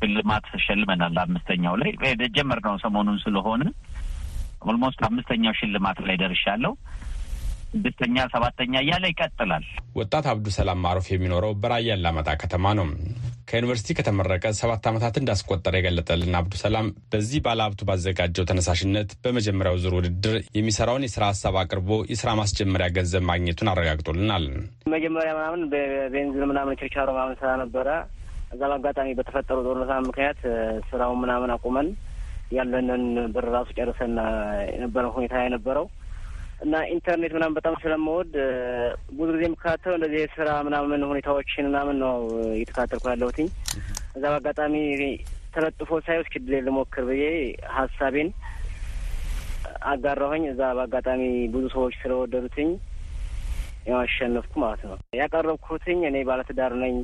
ሽልማት 0.00 0.46
ሸልመናል። 0.64 1.16
አምስተኛው 1.22 1.74
ላይ 1.82 1.90
የጀመርነው 2.24 2.74
ሰሞኑን 2.82 3.18
ስለሆነ 3.22 3.62
almost 4.64 5.00
አምስተኛው 5.08 5.56
ሽልማት 5.58 5.98
ላይ 6.06 6.16
ደርሻለሁ። 6.22 6.72
ስድስተኛ፣ 7.74 8.16
ሰባተኛ 8.32 8.74
እያለ 8.82 9.04
ይቀጥላል። 9.10 9.64
ወጣት 9.96 10.26
አብዱ 10.32 10.48
ሰላም 10.56 10.82
ማሩፍ 10.84 11.06
የሚኖረው 11.10 11.52
በራያ 11.62 11.96
አላማጣ 11.96 12.28
ከተማ 12.42 12.74
ነው። 12.78 12.86
ከዩኒቨርሲቲ 13.48 13.94
ከተመረቀ 13.96 14.44
ሰባት 14.58 14.84
ዓመታት 14.90 15.14
እንዳስቆጠረ 15.20 15.74
የገለጠልን 15.78 16.36
አብዱ 16.38 16.54
ሰላም 16.62 16.86
በዚህ 17.12 17.40
ባለሀብቱ 17.44 17.80
ባዘጋጀው 17.88 18.48
ተነሳሽነት 18.50 19.10
በመጀመሪያው 19.24 19.76
ዙር 19.82 19.94
ውድድር 19.98 20.36
የሚሰራውን 20.56 21.06
የስራ 21.06 21.24
ሀሳብ 21.32 21.56
አቅርቦ 21.62 21.98
የስራ 22.12 22.30
ማስጀመሪያ 22.40 22.88
ገንዘብ 22.96 23.24
ማግኘቱን 23.30 23.70
አረጋግጦልናል። 23.72 24.46
መጀመሪያ 24.94 25.32
ምናምን 25.38 25.62
በቤንዚን 25.74 26.48
ምናምን 26.52 26.78
ችርቻሮ 26.80 27.08
ምናምን 27.16 27.38
ስራ 27.42 27.50
ነበረ። 27.62 27.88
እዛ 28.54 28.62
በአጋጣሚ 28.70 29.08
በተፈጠሩ 29.18 29.58
ጦርነት 29.66 29.92
ምክንያት 30.08 30.40
ስራውን 30.90 31.20
ምናምን 31.22 31.52
አቁመን 31.54 31.86
ያለንን 32.50 33.04
ብር 33.34 33.46
ራሱ 33.54 33.68
ጨርሰን 33.78 34.14
የነበረ 34.72 35.04
ሁኔታ 35.16 35.34
የነበረው 35.44 35.86
እና 36.60 36.74
ኢንተርኔት 36.94 37.32
ምናምን 37.36 37.56
በጣም 37.56 37.74
ስለምወድ 37.82 38.32
ብዙ 39.10 39.28
ጊዜ 39.30 39.42
የምከታተለው 39.46 39.96
እንደዚህ 39.98 40.20
የስራ 40.22 40.50
ምናምን 40.66 41.04
ሁኔታዎችን 41.10 41.68
ምናምን 41.68 41.96
ነው 42.04 42.14
እየተከታተልኩ 42.54 43.04
ያለሁትኝ። 43.12 43.48
እዛ 44.16 44.24
በአጋጣሚ 44.34 44.74
ተለጥፎ 45.54 45.90
ሳይ 46.06 46.18
እስኪ 46.22 46.42
ድሌ 46.44 46.60
ልሞክር 46.66 47.04
ብዬ 47.10 47.24
ሀሳቤን 47.76 48.30
አጋራሁኝ። 49.90 50.44
እዛ 50.52 50.62
በአጋጣሚ 50.78 51.22
ብዙ 51.54 51.64
ሰዎች 51.74 51.94
ስለወደዱትኝ 52.02 52.70
ያው 53.86 53.98
አሸነፍኩ 54.02 54.52
ማለት 54.62 54.82
ነው። 54.88 54.96
ያቀረብኩትኝ 55.20 56.00
እኔ 56.10 56.18
ባለትዳር 56.28 56.74
ነኝ። 56.82 56.96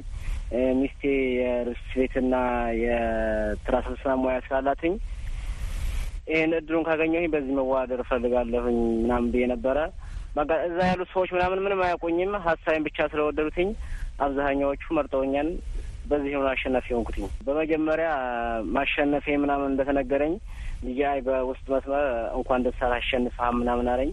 ሚስቴ 0.79 1.03
የርስ 1.38 1.83
ቤትና 1.92 2.35
የትራንስፖርት 2.81 4.20
ሙያ 4.22 4.37
ስላላትኝ 4.46 4.94
ይህን 6.26 6.52
እድሉን 6.59 6.87
ካገኘሁኝ 6.87 7.26
በዚህ 7.33 7.52
መዋደር 7.59 8.00
እፈልጋለሁኝ 8.04 8.78
ምናምን 9.02 9.28
ብዬ 9.33 9.44
ነበረ። 9.52 9.78
እዛ 10.66 10.78
ያሉት 10.88 11.09
ሰዎች 11.14 11.30
ምናምን 11.37 11.62
ምንም 11.64 11.80
አያውቁኝም። 11.85 12.35
ሀሳቤን 12.44 12.85
ብቻ 12.87 12.98
ስለወደዱትኝ 13.12 13.70
አብዛኛዎቹ 14.20 14.85
መርጠውኛል። 14.98 15.48
በዚህ 16.06 16.33
ሆኖ 16.37 16.46
አሸናፊ 16.52 16.87
ሆንኩትኝ። 16.94 17.26
በመጀመሪያ 17.46 18.09
ማሸነፌ 18.76 19.37
ምናምን 19.42 19.70
እንደተነገረኝ 19.72 20.35
ልጅአይ 20.83 21.18
በውስጥ 21.26 21.66
መስመር 21.74 22.06
እንኳን 22.38 22.64
ደስ 22.66 22.78
አለህ 22.85 22.98
አሸንፈሃል 23.00 23.54
ምናምን 23.61 23.88
አለኝ። 23.94 24.12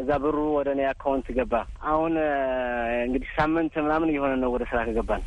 እዛ 0.00 0.10
ብሩ 0.22 0.36
ወደ 0.56 0.68
እኔ 0.74 0.82
account 0.90 1.26
ገባ። 1.38 1.54
አሁን 1.90 2.12
እንግዲህ 3.06 3.30
ሳምንት 3.36 3.74
ምናምን 3.86 4.10
እየሆነ 4.12 4.34
ነው 4.42 4.52
ወደ 4.54 4.64
ስራ 4.70 4.80
ከገባን። 4.88 5.24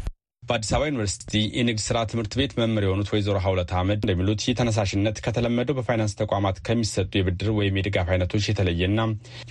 በአዲስ 0.50 0.72
አበባ 0.74 0.88
ዩኒቨርሲቲ 0.90 1.32
የንግድ 1.56 1.82
ስራ 1.86 1.98
ትምህርት 2.10 2.34
ቤት 2.40 2.52
መምህር 2.60 2.84
የሆኑት 2.86 3.10
ወይዘሮ 3.14 3.38
ሀውለት 3.46 3.72
አህመድ 3.76 4.00
እንደሚሉት 4.00 4.42
ይህ 4.46 4.58
ተነሳሽነት 4.60 5.18
ከተለመደው 5.26 5.78
በፋይናንስ 5.78 6.14
ተቋማት 6.20 6.58
ከሚሰጡ 6.68 7.12
የብድር 7.18 7.50
ወይም 7.58 7.78
የድጋፍ 7.80 8.10
አይነቶች 8.14 8.50
የተለየና 8.50 9.00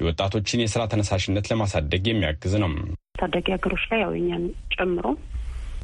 የወጣቶችን 0.00 0.62
የስራ 0.64 0.82
ተነሳሽነት 0.92 1.48
ለማሳደግ 1.52 2.04
የሚያግዝ 2.10 2.54
ነው። 2.64 2.70
ታዳጊ 3.18 3.46
ሀገሮች 3.56 3.84
ላይ 3.90 4.00
ያው 4.04 4.12
እኛን 4.20 4.44
ጨምሮ 4.76 5.06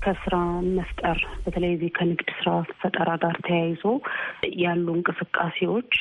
ከስራ 0.02 0.34
መፍጠር 0.76 1.18
በተለይ 1.42 1.72
ከንግድ 1.96 2.28
ስራ 2.36 2.50
ፈጠራ 2.80 3.10
ጋር 3.22 3.36
ተያይዞ 3.46 3.82
ያሉ 4.60 4.86
እንቅስቃሴዎች 4.96 5.92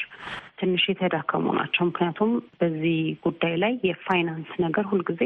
ትንሽ 0.60 0.84
የተዳከሙ 0.90 1.46
ናቸው። 1.58 1.84
ምክንያቱም 1.86 2.32
በዚህ 2.60 2.98
ጉዳይ 3.26 3.54
ላይ 3.64 3.74
የፋይናንስ 3.88 4.52
ነገር 4.66 4.86
ሁልጊዜ 4.92 5.22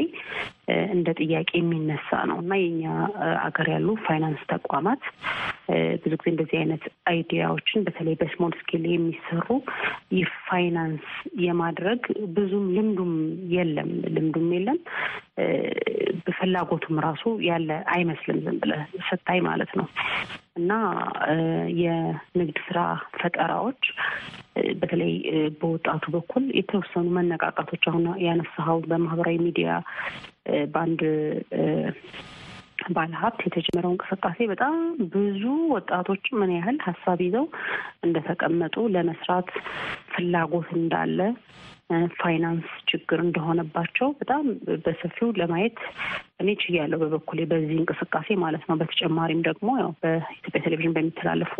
እንደ 0.94 1.08
ጥያቄ 1.20 1.50
የሚነሳ 1.58 2.10
ነው 2.30 2.38
እና 2.44 2.54
የኛ 2.60 2.84
አገር 3.42 3.68
ያሉ 3.74 3.88
ፋይናንስ 4.06 4.42
ተቋማት 4.52 5.02
ብዙ 6.02 6.12
ጊዜ 6.14 6.28
እንደዚህ 6.30 6.56
አይነት 6.58 6.82
idea 7.06 7.37
ዎችን 7.37 7.84
በተለይ 7.86 8.14
በ 8.20 8.29
small 8.29 8.52
scale 8.58 8.84
የሚሰሩ 8.88 9.46
የፋይናንስ 10.18 11.06
የማድረግ 11.40 12.02
ብዙም 12.34 12.66
ልምዱም 12.76 13.12
የለም 13.54 13.90
ልምዱም 14.16 14.48
የለም። 14.52 14.78
ፍላጎቱም 16.36 16.96
ራሱ 17.04 17.24
ያለ 17.46 17.70
አይመስልም 17.94 18.38
ዝም 18.44 18.58
ብለህ 18.62 18.82
ስታይ 19.08 19.40
ማለት 19.48 19.72
ነው። 19.78 19.86
እና 20.56 20.72
የንግድ 21.80 22.58
ስራ 22.66 22.78
ፈጠራዎች 23.16 23.82
በተለይ 24.80 25.14
በወጣቱ 25.60 26.04
በኩል 26.16 26.44
የተወሰኑ 26.58 27.06
መነቃቃቶች 27.16 27.84
አሁን 27.90 28.04
ያነሳኸው 28.26 28.80
በማህበራዊ 28.84 29.38
ሚዲያ 29.46 29.70
በአንድ 30.72 31.02
ባለሀብት 32.92 33.40
የተጀመረው 33.46 33.92
እንቅስቃሴ 33.92 34.38
በጣም 34.50 34.76
ብዙ 35.14 35.42
ወጣቶች 35.74 36.24
ምን 36.38 36.50
ያህል 36.56 36.78
ሀሳብ 36.86 37.20
ይዘው 37.26 37.46
እንደተቀመጡ 38.06 38.86
ለመስራት 38.94 39.50
ፍላጎት 40.14 40.70
እንዳለ 40.76 41.18
ፋይናንስ 42.20 42.68
ችግር 42.90 43.18
እንደሆነባቸው 43.24 44.08
በጣም 44.20 44.44
በሰፊው 44.84 45.28
ለማየት 45.40 45.78
እኔ 46.40 46.50
ችያለሁ 46.62 46.98
በበኩሌ 47.02 47.40
በዚህ 47.50 47.74
እንቅስቃሴ 47.74 48.36
ማለት 48.42 48.62
ነው። 48.68 48.76
በተጨማሪም 48.80 49.40
ደግሞ 49.46 49.68
ያው 49.80 49.90
በኢትዮጵያ 50.02 50.60
ቴሌቪዥን 50.64 50.94
በሚተላለፉ 50.96 51.54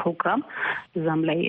ፕሮግራም 0.00 0.40
እዛም 0.98 1.20
ላይ 1.28 1.40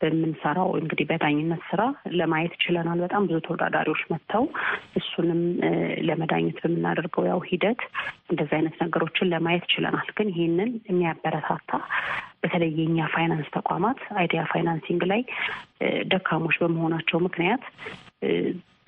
በምንሰራው 0.00 0.70
እንግዲህ 0.80 1.06
በዳኝነት 1.10 1.62
ስራ 1.70 1.82
ለማየት 2.18 2.54
ችለናል። 2.64 3.00
በጣም 3.04 3.26
ብዙ 3.28 3.38
ተወዳዳሪዎች 3.46 4.02
መጥተው 4.12 4.44
እሱንም 5.00 5.42
ለመዳኘት 6.08 6.58
በምናደርገው 6.64 7.26
ያው 7.30 7.40
ሂደት 7.50 7.82
እንደዚህ 8.30 8.56
አይነት 8.58 8.76
ነገሮችን 8.84 9.32
ለማየት 9.34 9.66
ችለናል። 9.74 10.10
ግን 10.18 10.30
ይህንን 10.34 10.72
የሚያበረታታ 10.90 11.72
በተለይ 12.42 12.72
የኛ 12.78 13.06
ፋይናንስ 13.14 13.48
ተቋማት 13.54 14.00
idea 14.18 14.42
financing 14.50 15.02
ላይ 15.12 15.22
ደካሞች 16.12 16.56
በመሆናቸው 16.62 17.18
ምክንያት 17.24 17.62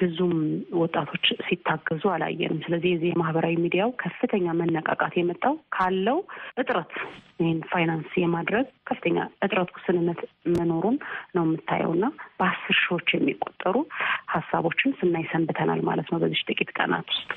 ብዙም 0.01 0.35
ወጣቶች 0.81 1.27
ሲታገዙ 1.47 2.03
አላየንም። 2.13 2.61
ስለዚህ 2.65 2.91
የዚህ 2.93 3.11
የማህበራዊ 3.11 3.55
ሚዲያው 3.65 3.91
ከፍተኛ 4.03 4.55
መነቃቃት 4.61 5.15
የመጣው 5.19 5.55
ካለው 5.77 6.19
እጥረት 6.63 6.93
ይህን 7.41 7.61
ፋይናንስ 7.71 8.13
የማድረግ 8.23 8.67
ከፍተኛ 8.91 9.19
እጥረት 9.45 9.73
ውስንነት 9.77 10.21
መኖሩን 10.57 10.97
ነው 11.37 11.45
የምታየው 11.47 11.93
እና 11.97 12.07
በአስር 12.41 12.79
ሺዎች 12.83 13.09
የሚቆጠሩ 13.15 13.77
ሀሳቦችን 14.35 14.97
ስናይ 15.01 15.27
ሰንብተናል 15.33 15.83
ማለት 15.91 16.09
ነው 16.13 16.21
በዚህ 16.25 16.47
ጥቂት 16.49 16.73
ቀናት 16.79 17.09
ውስጥ። 17.15 17.31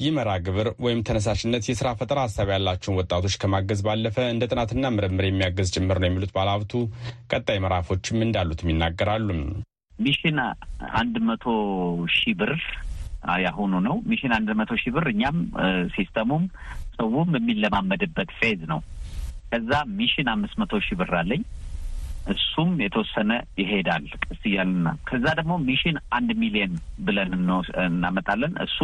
ይህ 0.00 0.12
መርሃ 0.16 0.34
ግብር 0.44 0.68
ወይም 0.84 1.00
ተነሳሽነት 1.06 1.64
የስራ 1.68 1.88
ፈጠራ 1.98 2.18
ሀሳብ 2.26 2.48
ያላቸውን 2.52 2.98
ወጣቶች 3.00 3.34
ከማገዝ 3.42 3.80
ባለፈ 3.86 4.16
እንደ 4.34 4.44
ጥናትና 4.50 4.92
ምርምር 4.94 5.26
የሚያገዝ 5.28 5.70
ጭምር 5.74 5.98
ነው 6.02 6.08
የሚሉት 6.08 6.32
ባለሀብቱ 6.36 6.72
ቀጣይ 7.32 7.58
ምዕራፎችም 7.64 8.24
እንዳሉትም 8.26 8.70
ይናገራሉ። 8.72 9.28
mission 10.00 10.38
አንድ 10.98 11.14
መቶ 11.28 11.44
ሺህ 12.14 12.34
ብር 12.40 12.52
ያሁኑ 13.44 13.72
ነው። 13.86 13.96
mission 14.10 14.32
አንድ 14.36 14.50
መቶ 14.58 14.72
ሺህ 14.82 14.92
ብር 14.94 15.06
እኛም 15.12 15.38
system 15.96 16.25
ኡም 16.25 16.44
ሰውም 16.96 17.30
የሚለማመድበት 17.38 18.30
phase 18.38 18.60
ነው። 18.70 18.80
ከዛ 19.50 19.70
mission 19.98 20.28
አምስት 20.34 20.56
መቶ 20.60 20.80
ሺህ 20.86 20.96
ብር 21.00 21.12
አለኝ። 21.20 21.42
እሱም 22.32 22.70
የተወሰነ 22.82 23.30
ይሄዳል 23.60 24.04
ቀስ 24.24 24.42
እያልና 24.48 24.88
ከዛ 25.08 25.26
ደግሞ 25.38 25.52
mission 25.66 25.96
አንድ 26.16 26.30
ሚሊየን 26.40 26.74
ብለን 27.06 27.32
እናመጣለን። 27.86 28.54
እሱ 28.66 28.78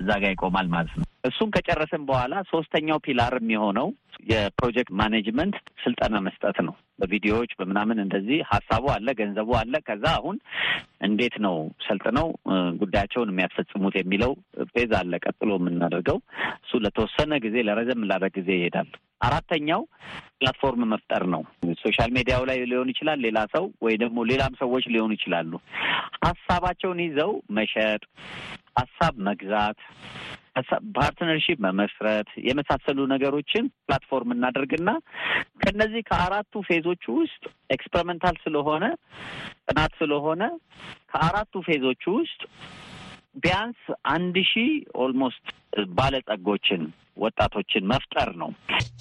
እዛ 0.00 0.10
ጋር 0.22 0.30
ይቆማል 0.32 0.68
ማለት 0.74 0.92
ነው። 0.98 1.06
እሱን 1.28 1.48
ከጨረስን 1.54 2.02
በኋላ 2.08 2.34
ሶስተኛው 2.50 2.98
pillar 3.06 3.34
የሚሆነው 3.38 3.88
የ 4.30 4.44
project 4.44 4.92
management 5.00 5.54
ስልጠና 5.82 6.16
መስጠት 6.26 6.58
ነው። 6.66 6.74
በቪዲዮዎች 7.00 7.50
በምናምን 7.58 7.98
እንደዚህ 8.02 8.38
ሀሳቡ 8.50 8.84
አለ፣ 8.94 9.08
ገንዘቡ 9.20 9.50
አለ። 9.60 9.74
ከዛ 9.86 10.04
አሁን 10.18 10.36
እንዴት 11.06 11.36
ነው 11.44 11.54
ሰልጥነው 11.86 12.26
ጉዳያቸውን 12.82 13.30
የሚያስፈጽሙት 13.32 13.94
የሚለው 13.98 14.32
phase 14.72 14.92
አለ። 15.00 15.12
ቀጥሎ 15.24 15.50
የምናደርገው 15.58 16.18
እሱ 16.58 16.80
ለተወሰነ 16.84 17.38
ጊዜ 17.46 17.56
ለረዘም 17.68 18.06
ላለ 18.10 18.26
ጊዜ 18.36 18.50
ይሄዳል። 18.58 18.90
አራተኛው 19.22 19.82
platform 20.36 20.84
መፍጠር 20.92 21.22
ነው። 21.32 21.42
social 21.82 22.10
media 22.16 22.35
ው 22.35 22.42
ላይ 22.50 22.58
ሊሆን 22.70 22.90
ይችላል፣ 22.92 23.18
ሌላ 23.26 23.38
ሰው 23.54 23.64
ወይ 23.84 23.94
ደግሞ 24.02 24.20
ሌላም 24.30 24.54
ሰዎች 24.62 24.84
ሊሆኑ 24.94 25.10
ይችላሉ። 25.18 25.52
ሀሳባቸውን 26.24 27.00
ይዘው 27.04 27.32
መሸጥ፣ 27.58 28.02
ሀሳብ 28.80 29.14
መግዛት 29.28 29.78
partnership 30.96 31.58
መመስረት 31.66 32.28
የመሳሰሉ 32.46 32.98
ነገሮችን 33.12 33.64
platform 33.82 34.34
እናደርግና 34.34 34.90
ከነዚህ 35.62 36.02
ከአራቱ 36.10 36.62
phase 36.68 36.88
ኦች 36.88 37.04
ውስጥ 37.14 37.42
experimental 37.70 38.36
ስለሆነ 38.44 38.84
ጥናት 39.68 39.92
ስለሆነ 40.00 40.42
ከአራቱ 41.12 41.62
phase 41.68 41.87
ኦች 41.87 42.02
ውስጥ 42.14 42.40
ቢያንስ 43.36 43.80
አንድ 44.12 44.36
ሺህ 44.48 44.70
almost 45.02 45.46
ባለጸጎችን 45.98 46.82
ወጣቶችን 47.16 47.88
መፍጠር 47.90 48.28
ነው። 48.40 48.50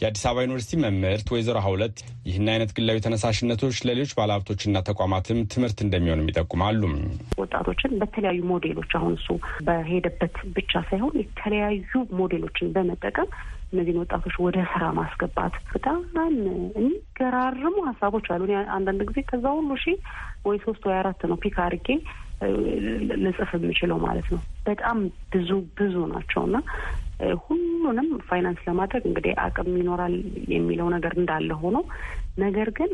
የአዲስ 0.02 0.24
አበባ 0.28 0.44
ዩኒቨርሲቲ 0.46 0.78
መምህርት 0.84 1.28
ወይዘሮ 1.34 1.58
ሀውለት 1.66 1.98
ይህን 2.28 2.48
አይነት 2.54 2.72
ግላዊ 2.78 2.98
ተነሳሽነቶች 3.06 3.78
ለሌሎች 3.88 4.14
ባለሀብቶችና 4.18 4.82
ተቋማትም 4.90 5.40
ትምህርት 5.54 5.80
እንደሚሆንም 5.86 6.30
ይጠቁማሉ። 6.32 6.82
ወጣቶችን 7.42 7.96
በተለያዩ 8.02 8.42
ሞዴሎች 8.52 8.94
አሁን 9.00 9.14
እሱ 9.20 9.30
በሄደበት 9.68 10.36
ብቻ 10.58 10.82
ሳይሆን 10.90 11.16
የተለያዩ 11.22 11.92
ሞዴሎችን 12.22 12.74
በመጠቀም 12.76 13.30
እነዚህን 13.72 14.02
ወጣቶች 14.04 14.36
ወደ 14.44 14.58
ስራ 14.72 14.84
ማስገባት 15.00 15.56
በጣም 15.74 15.98
የሚገራርሙ 16.78 17.76
ሀሳቦች 17.90 18.28
አሉ። 18.36 18.46
አንዳንድ 18.78 19.02
ጊዜ 19.10 19.20
ከዛ 19.30 19.46
ሁሉ 19.58 19.72
ሺ 19.84 19.96
ወይ 20.46 20.58
ሶስት 20.66 20.84
ወይ 20.90 20.98
አራት 21.00 21.22
ነው 21.32 21.38
ፒክ 21.44 21.58
አድርጌ 21.66 21.90
ልጽፍ 23.22 23.52
የምችለው 23.58 23.98
ማለት 24.06 24.28
ነው። 24.34 24.42
በጣም 24.66 24.98
ብዙ 25.34 25.50
ብዙ 25.80 25.96
ናቸው 26.14 26.42
እና 26.48 26.58
ሁሉንም 27.44 28.10
ፋይናንስ 28.28 28.62
ለማድረግ 28.68 29.04
እንግዲህ 29.10 29.34
አቅም 29.46 29.70
ይኖራል 29.80 30.14
የሚለው 30.54 30.88
ነገር 30.96 31.14
እንዳለ 31.20 31.52
ሆኖ 31.64 31.78
ነገር 32.38 32.68
ግን 32.78 32.92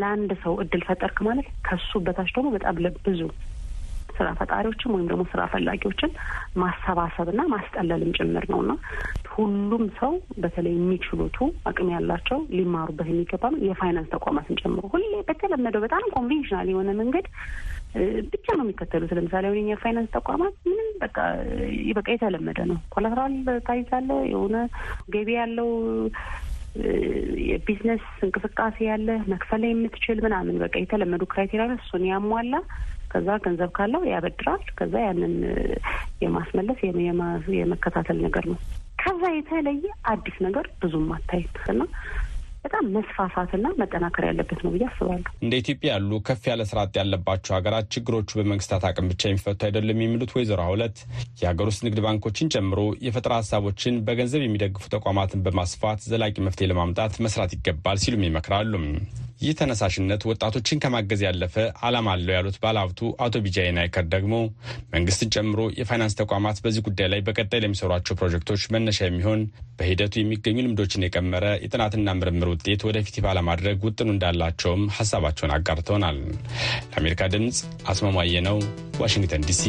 ለአንድ 0.00 0.30
ሰው 0.42 0.54
እድል 0.62 0.82
ፈጠርክ 0.88 1.18
ማለት 1.28 1.46
ከሱ 1.68 2.00
በታች 2.06 2.30
ደግሞ 2.36 2.48
በጣም 2.56 2.76
ብዙ 3.06 3.20
ስራ 4.08 4.28
ፈጣሪዎችን 4.38 4.92
ወይም 4.94 5.06
ደግሞ 5.10 5.22
ስራ 5.32 5.42
ፈላጊዎችን 5.52 6.10
ማሰባሰብና 6.56 7.40
ማስጠለልም 7.54 8.12
ጭምር 8.18 8.44
ነው 8.52 8.60
እና 8.64 8.72
ሁሉም 9.32 9.84
ሰው 9.98 10.12
በተለይ 10.42 10.74
የሚችሉቱ 10.76 11.38
አቅም 11.70 11.88
ያላቸው 11.94 12.38
ሊማሩበት 12.56 13.08
የሚገባ 13.10 13.44
ነው። 13.54 13.60
የፋይናንስ 13.66 14.08
ተቋማትን 14.14 14.60
ጨምሮ 14.62 14.84
ሁሌ 14.94 15.04
በተለመደው 15.28 15.82
በጣም 15.84 16.04
conventional 16.14 16.68
የሆነ 16.72 16.90
መንገድ 17.00 17.26
ብቻ 18.32 18.46
ነው 18.56 18.64
የሚከተሉት። 18.64 19.12
ለምሳሌ 19.16 19.44
አሁን 19.48 19.58
የኛ 19.60 19.76
ፋይናንስ 19.82 20.10
ተቋማት 20.16 20.54
ምንም 20.68 20.88
በቃ 21.02 21.16
በቃ 21.98 22.08
የተለመደ 22.14 22.58
ነው። 22.70 22.78
collateral 22.94 23.34
ታስይዛለህ 23.66 24.10
የሆነ 24.32 24.56
ገቢ 25.14 25.28
ያለው 25.38 25.70
የቢዝነስ 27.48 28.04
እንቅስቃሴ 28.26 28.76
ያለ 28.88 29.10
መክፈል 29.32 29.62
የምትችል 29.66 30.18
ምናምን 30.24 30.56
በቃ 30.64 30.74
የተለመዱ 30.82 31.22
criteria 31.30 31.66
እሱን 31.76 32.04
ያሟላ 32.10 32.56
ከዛ 33.10 33.28
ገንዘብ 33.44 33.70
ካለው 33.76 34.02
ያበድራል። 34.10 34.62
ከዛ 34.78 34.94
ያንን 35.04 35.34
የማስመለስ 36.22 36.78
የመከታተል 37.56 38.18
ነገር 38.26 38.46
ነው። 38.52 38.58
ከዛ 38.98 39.22
የተለየ 39.32 39.84
አዲስ 40.10 40.36
ነገር 40.46 40.66
ብዙም 40.80 41.08
አታይም 41.16 41.50
እና 41.72 41.82
በጣም 42.66 42.86
መስፋፋትና 42.94 43.66
መጠናከር 43.80 44.24
ያለበት 44.28 44.60
ነው 44.64 44.70
ብዬ 44.74 44.84
አስባለሁ። 44.88 45.32
እንደ 45.42 45.54
ኢትዮጵያ 45.60 45.88
ያሉ 45.92 46.20
ከፍ 46.26 46.44
ያለ 46.50 46.62
ስርዓት 46.70 46.96
ያለባቸው 47.00 47.54
ሀገራት 47.56 47.90
ችግሮቹ 47.94 48.28
በመንግስታት 48.38 48.84
አቅም 48.88 49.10
ብቻ 49.12 49.22
የሚፈቱ 49.28 49.60
አይደለም 49.68 50.00
የሚሉት 50.04 50.32
ወይዘሮ 50.36 50.62
ሀውለት 50.70 50.96
የሀገር 51.42 51.68
ውስጥ 51.70 51.82
ንግድ 51.86 52.00
ባንኮችን 52.06 52.50
ጨምሮ 52.54 52.78
የፈጠራ 53.06 53.34
ሀሳቦችን 53.40 54.00
በገንዘብ 54.06 54.44
የሚደግፉ 54.46 54.84
ተቋማትን 54.96 55.44
በማስፋት 55.46 56.02
ዘላቂ 56.10 56.36
መፍትሄ 56.46 56.68
ለማምጣት 56.72 57.14
መስራት 57.26 57.54
ይገባል 57.56 58.00
ሲሉም 58.04 58.26
ይመክራሉ። 58.26 58.72
ይህ 59.40 59.52
ተነሳሽነት 59.58 60.22
ወጣቶችን 60.28 60.80
ከማገዝ 60.82 61.20
ያለፈ 61.26 61.54
ዓላማ 61.86 62.08
አለው 62.14 62.34
ያሉት 62.36 62.56
ባለሀብቱ 62.62 63.10
አቶ 63.24 63.42
ቢጃይ 63.44 63.68
ናይከር 63.76 64.06
ደግሞ 64.14 64.34
መንግስትን 64.94 65.32
ጨምሮ 65.34 65.60
የፋይናንስ 65.78 66.18
ተቋማት 66.20 66.60
በዚህ 66.64 66.84
ጉዳይ 66.86 67.08
ላይ 67.12 67.22
በቀጣይ 67.26 67.62
ለሚሰሯቸው 67.64 68.18
ፕሮጀክቶች 68.20 68.64
መነሻ 68.76 68.98
የሚሆን 69.06 69.42
በሂደቱ 69.78 70.14
የሚገኙ 70.18 70.58
ልምዶችን 70.66 71.06
የቀመረ 71.06 71.46
የጥናትና 71.64 72.14
ምርምር 72.20 72.50
ውጤት 72.54 72.82
ወደፊት 72.88 73.18
ይፋ 73.20 73.34
ለማድረግ 73.38 73.84
ውጥኑ 73.88 74.10
እንዳላቸውም 74.14 74.84
ሀሳባቸውን 74.98 75.54
አጋርተውናል። 75.56 76.20
ለአሜሪካ 76.90 77.30
ድምፅ 77.34 77.60
አስማማየ 77.92 78.44
ነው፣ 78.48 78.58
ዋሽንግተን 79.02 79.46
ዲሲ። 79.50 79.64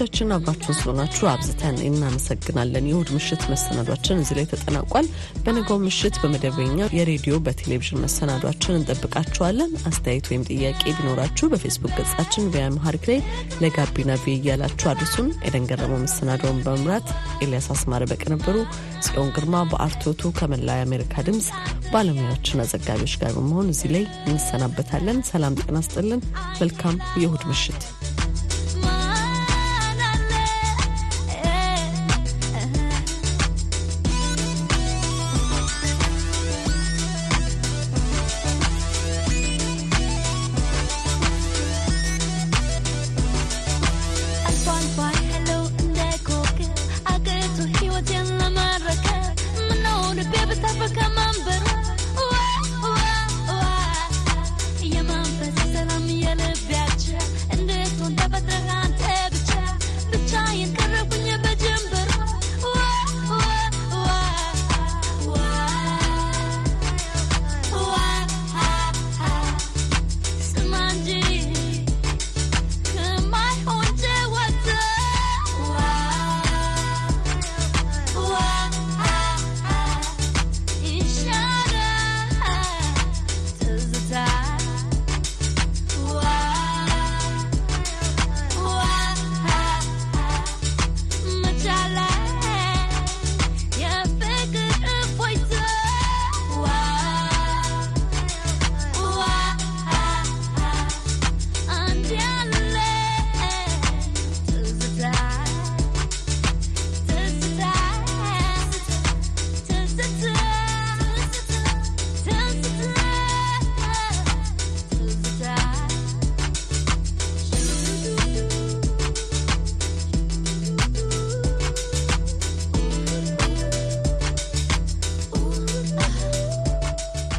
አድማጮቻችን 0.00 0.32
አብራችሁን 0.34 0.76
ስለሆናችሁ 0.78 1.24
አብዝተን 1.28 1.76
እናመሰግናለን። 1.86 2.84
የእሁድ 2.88 3.08
ምሽት 3.14 3.42
መሰናዷችን 3.52 4.20
እዚህ 4.22 4.34
ላይ 4.38 4.46
ተጠናቋል። 4.50 5.06
በነገው 5.44 5.78
ምሽት 5.84 6.16
በመደበኛ 6.22 6.86
የሬዲዮ 6.96 7.34
በቴሌቪዥን 7.46 8.02
መሰናዷችን 8.04 8.76
እንጠብቃችኋለን። 8.78 9.72
አስተያየት 9.90 10.28
ወይም 10.30 10.44
ጥያቄ 10.50 10.82
ቢኖራችሁ 10.98 11.48
በፌስቡክ 11.52 11.92
ገጻችን 11.98 12.48
ቪያ 12.52 12.68
መሀሪክ 12.76 13.04
ላይ 13.10 13.18
ለጋቢና 13.62 14.20
ቪ 14.22 14.36
እያላችሁ 14.36 14.88
አድርሱን። 14.92 15.32
ኤደን 15.44 15.68
ገረመው 15.72 16.00
መሰናዶውን 16.04 16.62
በመምራት 16.64 17.08
ኤልያስ 17.42 17.68
አስማረ 17.74 18.04
በቅንብሩ፣ 18.12 18.56
ጽዮን 19.04 19.34
ግርማ 19.36 19.66
በአርቶቱ 19.72 20.32
ከመላ 20.38 20.78
የአሜሪካ 20.78 21.24
ድምፅ 21.28 21.48
ባለሙያዎችና 21.92 22.68
ዘጋቢዎች 22.72 23.16
ጋር 23.22 23.32
በመሆን 23.38 23.72
እዚህ 23.74 23.90
ላይ 23.96 24.04
እንሰናበታለን። 24.28 25.20
ሰላም 25.30 25.60
ጤና 25.62 25.80
ስጥልን። 25.88 26.22
መልካም 26.62 26.98
የእሁድ 27.18 27.44
ምሽት 27.52 27.82